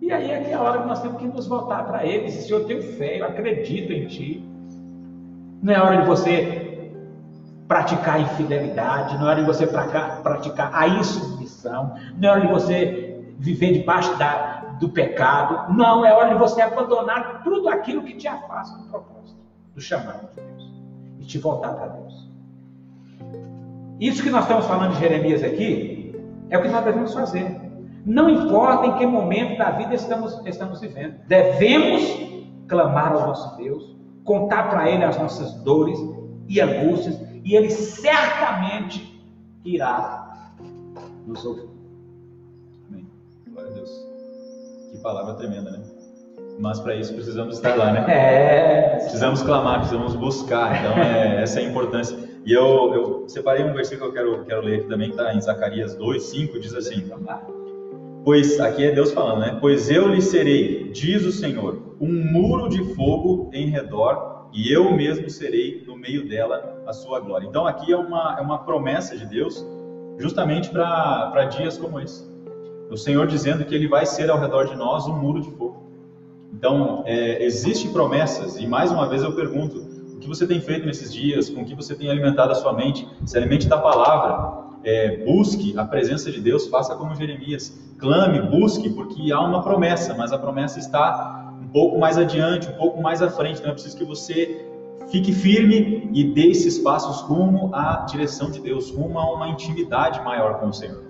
E 0.00 0.10
aí 0.10 0.30
é 0.30 0.40
que 0.40 0.52
a 0.52 0.60
hora 0.60 0.82
que 0.82 0.88
nós 0.88 1.00
temos 1.00 1.18
que 1.18 1.28
nos 1.28 1.46
voltar 1.46 1.84
para 1.84 2.04
Ele. 2.06 2.30
Senhor, 2.30 2.60
eu 2.60 2.66
tenho 2.66 2.82
fé, 2.82 3.20
eu 3.20 3.26
acredito 3.26 3.92
em 3.92 4.06
Ti. 4.06 4.44
Não 5.62 5.72
é 5.72 5.80
hora 5.80 6.02
de 6.02 6.08
você 6.08 6.71
praticar 7.72 8.20
infidelidade, 8.20 9.16
não 9.16 9.26
é 9.26 9.30
hora 9.30 9.40
de 9.40 9.46
você 9.46 9.66
praticar 9.66 10.70
a 10.74 10.86
insubmissão, 10.88 11.94
não 12.18 12.28
é 12.28 12.32
hora 12.32 12.40
de 12.42 12.48
você 12.48 13.34
viver 13.38 13.72
debaixo 13.72 14.14
da, 14.18 14.76
do 14.78 14.90
pecado. 14.90 15.72
Não, 15.72 16.04
é 16.04 16.12
hora 16.12 16.34
de 16.34 16.38
você 16.38 16.60
abandonar 16.60 17.42
tudo 17.42 17.70
aquilo 17.70 18.02
que 18.02 18.14
te 18.14 18.28
afasta 18.28 18.76
do 18.76 18.84
propósito, 18.84 19.40
do 19.74 19.80
chamado 19.80 20.28
de 20.28 20.42
Deus. 20.42 20.70
E 21.20 21.24
te 21.24 21.38
voltar 21.38 21.72
para 21.72 21.86
Deus. 21.86 22.30
Isso 23.98 24.22
que 24.22 24.28
nós 24.28 24.42
estamos 24.42 24.66
falando 24.66 24.92
de 24.92 25.00
Jeremias 25.00 25.42
aqui 25.42 26.14
é 26.50 26.58
o 26.58 26.62
que 26.62 26.68
nós 26.68 26.84
devemos 26.84 27.14
fazer. 27.14 27.58
Não 28.04 28.28
importa 28.28 28.86
em 28.86 28.98
que 28.98 29.06
momento 29.06 29.56
da 29.56 29.70
vida 29.70 29.94
estamos, 29.94 30.44
estamos 30.44 30.80
vivendo, 30.80 31.14
devemos 31.26 32.02
clamar 32.68 33.12
ao 33.12 33.28
nosso 33.28 33.56
Deus, 33.56 33.96
contar 34.24 34.68
para 34.68 34.90
Ele 34.90 35.04
as 35.04 35.16
nossas 35.16 35.54
dores 35.62 35.98
e 36.48 36.60
angústias, 36.60 37.31
e 37.44 37.54
Ele 37.54 37.70
certamente 37.70 39.20
irá 39.64 40.52
nos 41.26 41.44
ouvir. 41.44 41.68
Amém. 42.88 43.06
Glória 43.48 43.70
a 43.70 43.74
Deus. 43.74 43.90
Que 44.90 44.98
palavra 44.98 45.34
tremenda, 45.34 45.70
né? 45.70 45.82
Mas 46.58 46.78
para 46.80 46.94
isso 46.94 47.14
precisamos 47.14 47.56
estar 47.56 47.76
lá, 47.76 47.92
né? 47.92 48.04
É. 48.08 48.96
Precisamos 48.98 49.42
clamar, 49.42 49.78
precisamos 49.78 50.14
buscar. 50.14 50.78
Então, 50.78 50.92
é, 51.02 51.42
essa 51.42 51.60
é 51.60 51.64
a 51.64 51.68
importância. 51.68 52.16
E 52.44 52.52
eu, 52.52 52.94
eu 52.94 53.28
separei 53.28 53.64
um 53.64 53.72
versículo 53.72 54.12
que 54.12 54.18
eu 54.18 54.24
quero, 54.24 54.44
quero 54.44 54.60
ler 54.62 54.80
aqui 54.80 54.88
também, 54.88 55.10
está 55.10 55.32
em 55.34 55.40
Zacarias 55.40 55.94
2, 55.94 56.22
5, 56.22 56.60
diz 56.60 56.74
assim: 56.74 57.10
Pois 58.24 58.60
aqui 58.60 58.84
é 58.84 58.90
Deus 58.92 59.12
falando, 59.12 59.40
né? 59.40 59.58
Pois 59.60 59.90
eu 59.90 60.08
lhe 60.08 60.20
serei, 60.20 60.90
diz 60.90 61.24
o 61.24 61.32
Senhor, 61.32 61.96
um 62.00 62.12
muro 62.32 62.68
de 62.68 62.94
fogo 62.94 63.48
em 63.52 63.68
redor, 63.68 64.31
e 64.52 64.72
eu 64.72 64.92
mesmo 64.92 65.28
serei 65.30 65.82
no 65.86 65.96
meio 65.96 66.28
dela 66.28 66.82
a 66.86 66.92
sua 66.92 67.20
glória. 67.20 67.46
Então 67.46 67.66
aqui 67.66 67.92
é 67.92 67.96
uma, 67.96 68.36
é 68.38 68.42
uma 68.42 68.58
promessa 68.58 69.16
de 69.16 69.26
Deus, 69.26 69.64
justamente 70.18 70.68
para 70.68 71.44
dias 71.46 71.78
como 71.78 71.98
esse. 71.98 72.30
O 72.90 72.96
Senhor 72.96 73.26
dizendo 73.26 73.64
que 73.64 73.74
Ele 73.74 73.88
vai 73.88 74.04
ser 74.04 74.30
ao 74.30 74.38
redor 74.38 74.64
de 74.64 74.76
nós 74.76 75.06
um 75.06 75.16
muro 75.16 75.40
de 75.40 75.50
fogo. 75.52 75.82
Então, 76.52 77.02
é, 77.06 77.42
existem 77.42 77.90
promessas, 77.90 78.58
e 78.58 78.66
mais 78.66 78.92
uma 78.92 79.08
vez 79.08 79.22
eu 79.22 79.34
pergunto: 79.34 79.78
o 80.14 80.18
que 80.18 80.28
você 80.28 80.46
tem 80.46 80.60
feito 80.60 80.84
nesses 80.84 81.12
dias? 81.12 81.48
Com 81.48 81.64
que 81.64 81.74
você 81.74 81.94
tem 81.94 82.10
alimentado 82.10 82.52
a 82.52 82.54
sua 82.54 82.74
mente? 82.74 83.08
Se 83.24 83.38
alimente 83.38 83.66
da 83.66 83.78
palavra, 83.78 84.62
é, 84.84 85.24
busque 85.24 85.76
a 85.78 85.84
presença 85.84 86.30
de 86.30 86.40
Deus, 86.40 86.68
faça 86.68 86.94
como 86.94 87.14
Jeremias, 87.14 87.76
clame, 87.98 88.40
busque, 88.42 88.90
porque 88.90 89.32
há 89.32 89.40
uma 89.40 89.62
promessa, 89.62 90.14
mas 90.14 90.30
a 90.30 90.38
promessa 90.38 90.78
está 90.78 91.41
pouco 91.72 91.98
mais 91.98 92.18
adiante, 92.18 92.68
um 92.68 92.72
pouco 92.72 93.00
mais 93.00 93.22
à 93.22 93.30
frente, 93.30 93.58
então 93.58 93.70
é 93.70 93.74
preciso 93.74 93.96
que 93.96 94.04
você 94.04 94.66
fique 95.10 95.32
firme 95.32 96.10
e 96.12 96.24
dê 96.24 96.48
esses 96.48 96.78
passos 96.78 97.20
rumo 97.22 97.74
à 97.74 98.06
direção 98.08 98.50
de 98.50 98.60
Deus, 98.60 98.90
rumo 98.90 99.18
a 99.18 99.34
uma 99.34 99.48
intimidade 99.48 100.22
maior 100.22 100.60
com 100.60 100.68
o 100.68 100.72
Senhor. 100.72 101.02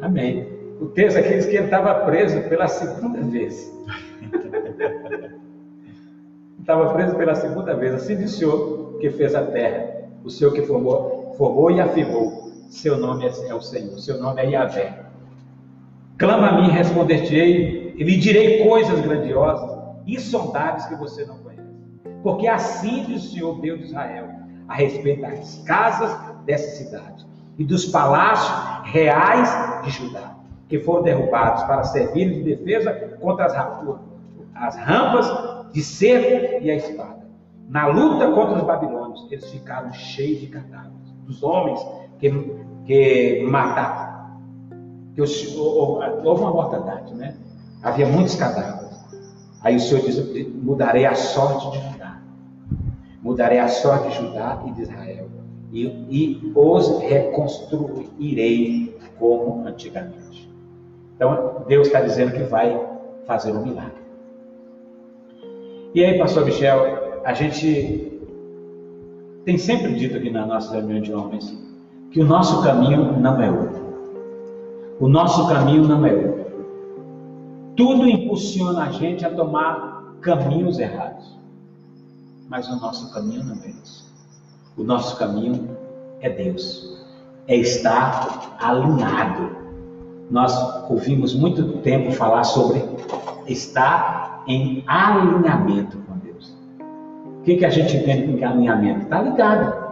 Amém. 0.00 0.46
O 0.80 0.86
texto 0.86 1.16
aqui 1.16 1.34
diz 1.34 1.46
que 1.46 1.56
ele 1.56 1.66
estava 1.66 1.94
preso 2.04 2.40
pela 2.48 2.68
segunda 2.68 3.20
vez. 3.22 3.72
estava 6.60 6.92
preso 6.92 7.16
pela 7.16 7.34
segunda 7.34 7.74
vez. 7.74 7.94
Assim 7.94 8.16
disse 8.16 8.44
o 8.44 8.50
Senhor 8.50 8.98
que 9.00 9.10
fez 9.10 9.34
a 9.34 9.42
terra, 9.42 10.08
o 10.24 10.30
Senhor 10.30 10.52
que 10.52 10.62
formou 10.62 11.22
formou 11.36 11.70
e 11.70 11.80
afirmou: 11.80 12.52
Seu 12.68 12.96
nome 12.96 13.26
é, 13.26 13.48
é 13.48 13.54
o 13.54 13.60
Senhor, 13.60 13.98
seu 13.98 14.18
nome 14.18 14.42
é 14.42 14.50
Yahvé. 14.50 15.01
Clama 16.22 16.50
a 16.50 16.52
mim, 16.52 16.70
responder-te-ei, 16.70 17.96
e 17.96 18.04
lhe 18.04 18.16
direi 18.16 18.62
coisas 18.62 19.00
grandiosas, 19.00 19.76
insondáveis 20.06 20.86
que 20.86 20.94
você 20.94 21.24
não 21.24 21.38
conhece. 21.38 21.68
Porque 22.22 22.46
assim 22.46 23.02
diz 23.06 23.24
o 23.24 23.30
Senhor 23.32 23.60
Deus 23.60 23.80
de 23.80 23.86
Israel, 23.86 24.28
a 24.68 24.74
respeito 24.74 25.22
das 25.22 25.64
casas 25.66 26.16
dessa 26.44 26.76
cidade 26.76 27.26
e 27.58 27.64
dos 27.64 27.86
palácios 27.86 28.88
reais 28.92 29.82
de 29.82 29.90
Judá, 29.90 30.36
que 30.68 30.78
foram 30.78 31.02
derrubados 31.02 31.64
para 31.64 31.82
servir 31.82 32.32
de 32.32 32.54
defesa 32.54 32.92
contra 33.20 33.46
as, 33.46 33.54
as 34.54 34.76
rampas 34.76 35.72
de 35.72 35.82
cerco 35.82 36.62
e 36.64 36.70
a 36.70 36.76
espada. 36.76 37.26
Na 37.68 37.88
luta 37.88 38.30
contra 38.30 38.58
os 38.58 38.62
babilônios, 38.62 39.26
eles 39.28 39.50
ficaram 39.50 39.92
cheios 39.92 40.40
de 40.40 40.46
cadáveres 40.46 41.12
dos 41.26 41.42
homens 41.42 41.84
que, 42.20 42.30
que 42.84 43.44
mataram. 43.50 44.01
Que 45.14 45.20
houve 45.20 46.40
uma 46.40 46.52
mortandade, 46.52 47.14
né? 47.14 47.36
Havia 47.82 48.06
muitos 48.06 48.34
cadáveres. 48.34 48.96
Aí 49.62 49.76
o 49.76 49.80
Senhor 49.80 50.04
disse: 50.04 50.44
mudarei 50.62 51.06
a 51.06 51.14
sorte 51.14 51.70
de 51.70 51.90
Judá. 51.90 52.18
Mudarei 53.22 53.58
a 53.58 53.68
sorte 53.68 54.08
de 54.08 54.16
Judá 54.16 54.62
e 54.66 54.72
de 54.72 54.82
Israel 54.82 55.28
e, 55.72 55.86
e 56.10 56.52
os 56.54 57.00
reconstruirei 57.00 58.94
como 59.18 59.66
antigamente. 59.66 60.50
Então, 61.16 61.64
Deus 61.66 61.86
está 61.86 62.00
dizendo 62.00 62.32
que 62.32 62.42
vai 62.42 62.78
fazer 63.26 63.52
um 63.52 63.62
milagre. 63.62 64.02
E 65.94 66.04
aí, 66.04 66.18
pastor 66.18 66.44
Michel, 66.44 67.20
a 67.24 67.32
gente 67.32 68.20
tem 69.44 69.56
sempre 69.56 69.94
dito 69.94 70.16
aqui 70.16 70.30
na 70.30 70.46
nossa 70.46 70.74
reunião 70.74 71.00
de 71.00 71.12
homens 71.12 71.56
que 72.10 72.20
o 72.20 72.24
nosso 72.24 72.62
caminho 72.62 73.18
não 73.18 73.40
é 73.40 73.50
outro. 73.50 73.81
O 75.00 75.08
nosso 75.08 75.48
caminho 75.48 75.86
não 75.86 76.04
é 76.06 76.14
outro. 76.14 76.42
Tudo 77.76 78.06
impulsiona 78.06 78.84
a 78.84 78.90
gente 78.90 79.24
a 79.24 79.30
tomar 79.34 80.14
caminhos 80.20 80.78
errados. 80.78 81.38
Mas 82.48 82.68
o 82.68 82.76
nosso 82.76 83.12
caminho 83.12 83.44
não 83.44 83.54
é 83.62 83.68
esse. 83.68 84.04
O 84.76 84.84
nosso 84.84 85.16
caminho 85.16 85.76
é 86.20 86.30
Deus. 86.30 87.04
É 87.48 87.56
estar 87.56 88.56
alinhado. 88.60 89.56
Nós 90.30 90.54
ouvimos 90.88 91.34
muito 91.34 91.78
tempo 91.78 92.12
falar 92.12 92.44
sobre 92.44 92.82
estar 93.46 94.44
em 94.46 94.84
alinhamento 94.86 95.98
com 95.98 96.16
Deus. 96.18 96.56
O 97.38 97.42
que, 97.42 97.56
que 97.56 97.64
a 97.64 97.70
gente 97.70 97.96
entende 97.96 98.38
com 98.38 98.46
alinhamento? 98.46 99.02
Está 99.02 99.22
ligado. 99.22 99.82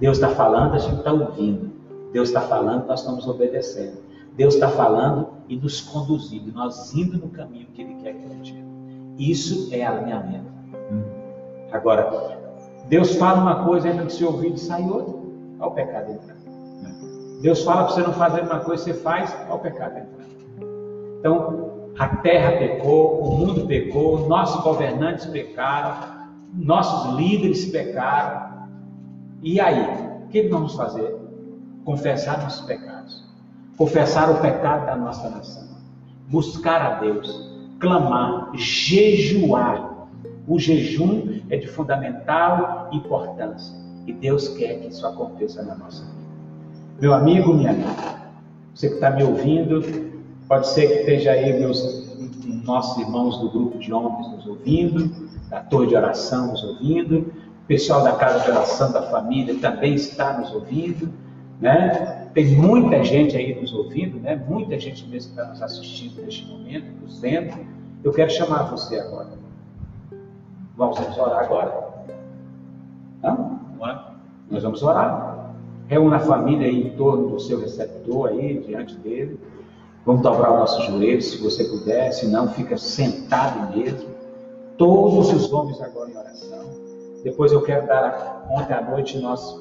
Deus 0.00 0.18
está 0.18 0.30
falando, 0.30 0.74
a 0.74 0.78
gente 0.78 0.98
está 0.98 1.12
ouvindo. 1.12 1.72
Deus 2.12 2.28
está 2.28 2.40
falando, 2.40 2.86
nós 2.86 3.00
estamos 3.00 3.26
obedecendo. 3.26 4.05
Deus 4.36 4.54
está 4.54 4.68
falando 4.68 5.28
e 5.48 5.56
nos 5.56 5.80
conduzindo, 5.80 6.52
nós 6.52 6.94
indo 6.94 7.18
no 7.18 7.28
caminho 7.28 7.66
que 7.72 7.82
Ele 7.82 7.94
quer 8.02 8.14
que 8.14 8.26
a 8.26 8.28
gente 8.28 8.64
Isso 9.18 9.74
é 9.74 9.84
alinhamento. 9.84 10.46
Agora, 11.72 12.38
Deus 12.88 13.16
fala 13.16 13.40
uma 13.40 13.64
coisa, 13.64 13.88
entra 13.88 14.04
no 14.04 14.10
seu 14.10 14.28
ouvido 14.28 14.56
e 14.56 14.60
sai 14.60 14.88
outra. 14.88 15.14
Olha 15.58 15.70
o 15.70 15.74
pecado 15.74 16.12
entrando. 16.12 16.46
Deus 17.42 17.62
fala 17.64 17.84
para 17.84 17.94
você 17.94 18.02
não 18.02 18.12
fazer 18.12 18.42
uma 18.42 18.60
coisa, 18.60 18.84
você 18.84 18.94
faz, 18.94 19.34
olha 19.46 19.54
o 19.54 19.58
pecado 19.58 19.98
entrando. 19.98 20.26
Então, 21.18 21.92
a 21.98 22.08
terra 22.08 22.52
pecou, 22.52 23.20
o 23.20 23.38
mundo 23.38 23.66
pecou, 23.66 24.28
nossos 24.28 24.62
governantes 24.62 25.26
pecaram, 25.26 26.28
nossos 26.54 27.16
líderes 27.16 27.66
pecaram. 27.66 28.68
E 29.42 29.60
aí, 29.60 29.80
o 30.24 30.28
que 30.28 30.42
nós 30.42 30.50
vamos 30.50 30.74
fazer? 30.74 31.16
Confessar 31.84 32.42
nossos 32.42 32.66
pecados, 32.66 32.95
confessar 33.76 34.30
o 34.30 34.40
pecado 34.40 34.86
da 34.86 34.96
nossa 34.96 35.28
nação, 35.28 35.68
buscar 36.28 36.80
a 36.80 37.00
Deus, 37.00 37.50
clamar, 37.78 38.50
jejuar. 38.54 39.94
O 40.48 40.58
jejum 40.58 41.40
é 41.50 41.56
de 41.56 41.66
fundamental 41.66 42.88
importância 42.92 43.74
e 44.06 44.12
Deus 44.12 44.48
quer 44.48 44.80
que 44.80 44.88
isso 44.88 45.06
aconteça 45.06 45.62
na 45.62 45.74
nossa 45.74 46.04
vida. 46.04 46.16
Meu 47.00 47.12
amigo, 47.12 47.52
minha 47.52 47.70
amiga, 47.70 48.16
você 48.72 48.88
que 48.88 48.94
está 48.94 49.10
me 49.10 49.24
ouvindo, 49.24 49.82
Pode 50.48 50.68
ser 50.68 50.86
que 50.86 50.94
esteja 51.00 51.32
aí 51.32 51.58
meus 51.58 52.06
nossos 52.64 52.98
irmãos 52.98 53.38
do 53.38 53.50
grupo 53.50 53.78
de 53.78 53.92
homens 53.92 54.30
nos 54.30 54.46
ouvindo, 54.46 55.10
da 55.48 55.60
torre 55.60 55.88
de 55.88 55.96
oração 55.96 56.52
nos 56.52 56.62
ouvindo, 56.62 57.32
o 57.64 57.66
pessoal 57.66 58.04
da 58.04 58.12
casa 58.12 58.44
de 58.44 58.50
oração 58.50 58.92
da 58.92 59.02
família 59.10 59.56
também 59.60 59.94
está 59.94 60.38
nos 60.38 60.52
ouvindo, 60.52 61.08
né? 61.60 62.28
Tem 62.34 62.46
muita 62.56 63.02
gente 63.02 63.36
aí 63.36 63.58
nos 63.58 63.72
ouvindo, 63.72 64.18
né? 64.20 64.36
Muita 64.48 64.78
gente 64.78 65.06
mesmo 65.08 65.30
está 65.30 65.46
nos 65.46 65.62
assistindo 65.62 66.22
neste 66.22 66.46
momento, 66.46 66.86
nos 67.00 67.18
vendo. 67.18 67.56
Eu 68.04 68.12
quero 68.12 68.30
chamar 68.30 68.64
você 68.64 68.98
agora. 68.98 69.30
Vamos 70.76 70.98
orar 71.18 71.44
agora? 71.44 71.88
Não? 73.22 73.56
Nós 74.50 74.62
vamos 74.62 74.82
orar. 74.82 75.54
Reúna 75.88 76.16
a 76.16 76.20
família 76.20 76.66
aí 76.66 76.88
em 76.88 76.90
torno 76.96 77.30
do 77.30 77.40
seu 77.40 77.60
receptor 77.60 78.28
aí, 78.28 78.58
diante 78.66 78.96
dele. 78.96 79.38
Vamos 80.04 80.22
dobrar 80.22 80.52
os 80.52 80.58
nossos 80.60 80.84
joelhos, 80.86 81.30
se 81.30 81.42
você 81.42 81.64
puder, 81.64 82.12
se 82.12 82.28
não, 82.28 82.48
fica 82.48 82.76
sentado 82.76 83.76
mesmo. 83.76 84.08
Todos 84.76 85.32
os 85.32 85.52
homens 85.52 85.80
agora 85.80 86.10
em 86.10 86.16
oração. 86.16 86.64
Depois 87.24 87.50
eu 87.50 87.62
quero 87.62 87.86
dar, 87.86 88.46
ontem 88.50 88.74
à 88.74 88.82
noite 88.82 89.18
nós, 89.18 89.58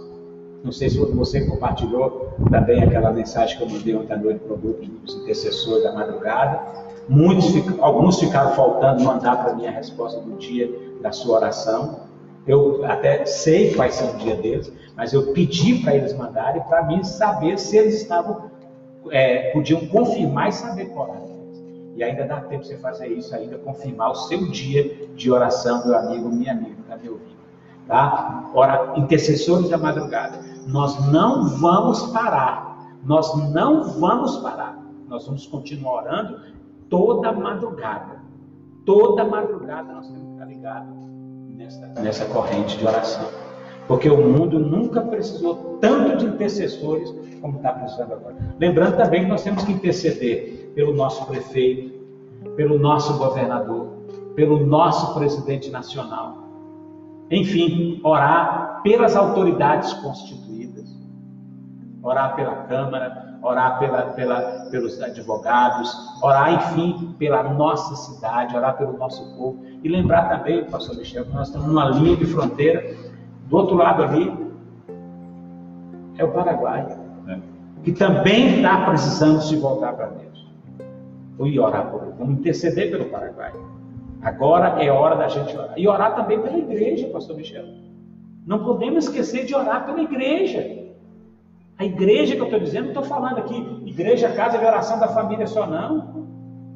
não 0.65 0.71
sei 0.71 0.89
se 0.89 0.97
você 0.97 1.45
compartilhou 1.45 2.33
também 2.49 2.83
aquela 2.83 3.11
mensagem 3.11 3.55
que 3.55 3.63
eu 3.63 3.69
mandei 3.69 3.95
ontem 3.95 4.13
à 4.13 4.17
noite 4.17 4.39
para 4.39 4.55
o 4.55 4.57
grupo 4.57 4.83
dos 4.83 5.15
intercessores 5.15 5.83
da 5.83 5.93
madrugada. 5.93 6.59
Muitos, 7.07 7.53
alguns 7.79 8.19
ficaram 8.19 8.55
faltando 8.55 9.03
mandar 9.03 9.43
para 9.43 9.53
mim 9.53 9.67
a 9.67 9.71
resposta 9.71 10.19
do 10.19 10.35
dia 10.37 10.67
da 11.03 11.11
sua 11.11 11.35
oração. 11.35 11.99
Eu 12.47 12.83
até 12.83 13.25
sei 13.27 13.75
quais 13.75 13.93
são 13.93 14.15
o 14.15 14.17
dia 14.17 14.35
deles, 14.35 14.73
mas 14.97 15.13
eu 15.13 15.33
pedi 15.33 15.83
para 15.83 15.95
eles 15.95 16.13
mandarem 16.13 16.63
para 16.63 16.83
mim 16.83 17.03
saber 17.03 17.59
se 17.59 17.77
eles 17.77 18.01
estavam 18.01 18.49
é, 19.11 19.51
podiam 19.51 19.85
confirmar 19.85 20.49
e 20.49 20.51
saber 20.51 20.85
qual 20.85 21.09
era. 21.09 21.25
E 21.95 22.03
ainda 22.03 22.25
dá 22.25 22.41
tempo 22.41 22.63
você 22.63 22.75
fazer 22.77 23.07
isso, 23.07 23.35
ainda 23.35 23.57
confirmar 23.59 24.11
o 24.11 24.15
seu 24.15 24.49
dia 24.49 25.07
de 25.15 25.31
oração, 25.31 25.85
meu 25.85 25.95
amigo, 25.95 26.27
minha 26.27 26.53
amiga, 26.53 26.75
está 26.81 26.97
me 26.97 27.07
ouvindo. 27.07 27.35
Tá? 27.87 28.49
Ora, 28.53 28.93
intercessores 28.97 29.69
da 29.69 29.77
madrugada, 29.77 30.39
nós 30.65 31.11
não 31.11 31.47
vamos 31.59 32.03
parar, 32.11 32.97
nós 33.03 33.33
não 33.51 33.83
vamos 33.99 34.37
parar, 34.37 34.83
nós 35.07 35.25
vamos 35.25 35.45
continuar 35.47 36.03
orando 36.03 36.39
toda 36.89 37.31
madrugada. 37.31 38.23
Toda 38.85 39.23
madrugada 39.23 39.93
nós 39.93 40.07
temos 40.07 40.23
que 40.23 40.31
estar 40.33 40.45
ligados 40.45 40.95
nessa, 41.49 41.87
nessa 42.01 42.25
corrente 42.25 42.77
de 42.77 42.85
oração. 42.85 43.25
Porque 43.87 44.09
o 44.09 44.17
mundo 44.17 44.59
nunca 44.59 45.01
precisou 45.01 45.77
tanto 45.79 46.17
de 46.17 46.25
intercessores 46.25 47.13
como 47.41 47.57
está 47.57 47.73
precisando 47.73 48.13
agora. 48.13 48.35
Lembrando 48.59 48.97
também 48.97 49.23
que 49.23 49.29
nós 49.29 49.43
temos 49.43 49.63
que 49.63 49.71
interceder 49.71 50.71
pelo 50.73 50.93
nosso 50.93 51.25
prefeito, 51.27 51.93
pelo 52.55 52.79
nosso 52.79 53.17
governador, 53.17 53.87
pelo 54.35 54.65
nosso 54.65 55.13
presidente 55.13 55.69
nacional. 55.69 56.43
Enfim, 57.29 57.99
orar 58.03 58.74
pelas 58.85 59.15
autoridades 59.15 59.91
constituídas, 59.95 60.87
orar 62.03 62.35
pela 62.35 62.55
Câmara, 62.67 63.39
orar 63.41 63.79
pela, 63.79 64.03
pela, 64.13 64.41
pelos 64.69 65.01
advogados, 65.01 65.91
orar, 66.21 66.53
enfim, 66.53 67.15
pela 67.17 67.41
nossa 67.41 67.95
cidade, 67.95 68.55
orar 68.55 68.77
pelo 68.77 68.93
nosso 68.93 69.35
povo. 69.35 69.65
E 69.83 69.89
lembrar 69.89 70.29
também, 70.29 70.63
pastor 70.65 70.97
Michel, 70.97 71.25
que 71.25 71.33
nós 71.33 71.47
estamos 71.47 71.67
numa 71.67 71.85
linha 71.85 72.15
de 72.15 72.27
fronteira, 72.27 72.95
do 73.47 73.57
outro 73.57 73.75
lado 73.75 74.03
ali 74.03 74.45
é 76.19 76.23
o 76.23 76.31
Paraguai 76.31 76.85
que 77.83 77.91
também 77.91 78.57
está 78.57 78.85
precisando 78.85 79.41
se 79.41 79.55
voltar 79.57 79.93
para 79.93 80.07
Deus. 80.07 80.47
E 81.39 81.59
orar 81.59 81.91
por 81.91 82.03
ele. 82.03 82.13
Vamos 82.17 82.39
interceder 82.39 82.91
pelo 82.91 83.05
Paraguai. 83.05 83.51
Agora 84.21 84.83
é 84.83 84.91
hora 84.91 85.15
da 85.15 85.27
gente 85.27 85.55
orar. 85.55 85.73
E 85.75 85.87
orar 85.87 86.15
também 86.15 86.39
pela 86.39 86.57
igreja, 86.57 87.07
pastor 87.09 87.35
Michel. 87.35 87.65
Não 88.45 88.63
podemos 88.63 89.05
esquecer 89.05 89.45
de 89.45 89.55
orar 89.55 89.85
pela 89.85 90.01
igreja. 90.01 90.85
A 91.77 91.85
igreja 91.85 92.35
que 92.35 92.41
eu 92.41 92.45
estou 92.45 92.59
dizendo, 92.59 92.83
não 92.83 92.89
estou 92.91 93.03
falando 93.03 93.39
aqui, 93.39 93.55
igreja, 93.85 94.31
casa 94.31 94.57
de 94.57 94.65
oração 94.65 94.99
da 94.99 95.07
família 95.07 95.47
só 95.47 95.65
não. 95.67 96.25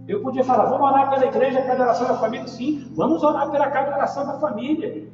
Eu 0.08 0.22
podia 0.22 0.44
falar, 0.44 0.66
vamos 0.66 0.90
orar 0.90 1.10
pela 1.10 1.28
igreja, 1.28 1.62
casa 1.62 1.76
de 1.76 1.82
oração 1.82 2.08
da 2.08 2.18
família, 2.18 2.48
sim. 2.48 2.92
Vamos 2.96 3.22
orar 3.24 3.50
pela 3.52 3.70
casa 3.70 3.90
de 3.90 3.94
oração 3.96 4.26
da 4.26 4.40
família. 4.40 5.08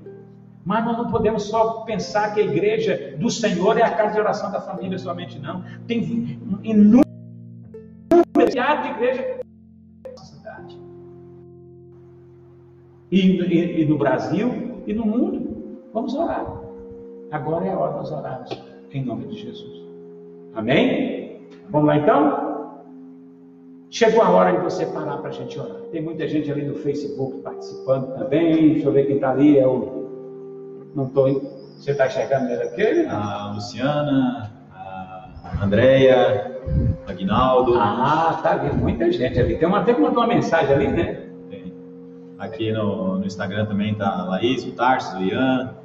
Mas 0.66 0.84
nós 0.84 0.98
não 0.98 1.12
podemos 1.12 1.44
só 1.44 1.82
pensar 1.82 2.34
que 2.34 2.40
a 2.40 2.44
igreja 2.44 3.16
do 3.20 3.30
Senhor 3.30 3.78
é 3.78 3.84
a 3.84 3.96
casa 3.96 4.14
de 4.14 4.20
oração 4.20 4.52
da 4.52 4.62
família 4.62 4.98
somente, 4.98 5.38
não. 5.38 5.64
Tem 5.86 6.40
inúmeras 6.64 7.06
de 8.36 8.90
igreja 8.90 9.40
nossa 10.10 10.26
cidade. 10.26 10.80
E, 13.12 13.20
e, 13.20 13.82
e, 13.82 13.86
no 13.86 13.98
Brasil 13.98 14.82
e 14.88 14.94
no 14.94 15.06
mundo. 15.06 15.45
Vamos 15.96 16.14
orar. 16.14 16.46
Agora 17.32 17.66
é 17.66 17.72
a 17.72 17.80
hora 17.80 17.94
de 17.94 17.98
nós 18.00 18.12
orarmos 18.12 18.50
em 18.92 19.06
nome 19.06 19.28
de 19.28 19.40
Jesus. 19.40 19.82
Amém? 20.54 21.48
Vamos 21.70 21.88
lá 21.88 21.96
então? 21.96 22.82
Chegou 23.90 24.22
a 24.22 24.30
hora 24.30 24.52
de 24.52 24.58
você 24.58 24.86
parar 24.88 25.20
para 25.20 25.30
a 25.30 25.32
gente 25.32 25.58
orar. 25.58 25.78
Tem 25.94 26.02
muita 26.02 26.28
gente 26.28 26.52
ali 26.52 26.66
no 26.66 26.76
Facebook 26.76 27.38
participando 27.38 28.14
também. 28.18 28.74
Deixa 28.74 28.90
eu 28.90 28.92
ver 28.92 29.06
quem 29.06 29.16
está 29.16 29.32
ali. 29.32 29.58
É 29.58 29.66
o 29.66 30.92
não 30.94 31.06
estou. 31.06 31.42
Você 31.78 31.92
está 31.92 32.08
enxergando 32.08 32.52
ele 32.52 32.64
aqui? 32.64 33.06
A 33.06 33.54
Luciana, 33.54 34.52
a 34.74 35.64
Andréia, 35.64 36.60
Aguinaldo. 37.08 37.80
Ah, 37.80 38.38
tá 38.44 38.52
ali, 38.52 38.74
muita 38.74 39.10
gente 39.14 39.40
ali. 39.40 39.58
Tem 39.58 39.66
uma, 39.66 39.80
até 39.80 39.94
que 39.94 40.02
mandou 40.02 40.24
uma 40.24 40.28
mensagem 40.28 40.76
ali, 40.76 40.88
né? 40.90 41.30
Tem. 41.50 41.74
Aqui 42.38 42.74
no, 42.74 43.18
no 43.18 43.26
Instagram 43.26 43.66
também 43.66 43.96
tá 43.96 44.10
a 44.10 44.26
Laís, 44.26 44.66
o 44.66 44.74
Tarso, 44.74 45.18
o 45.18 45.24
Ian. 45.24 45.85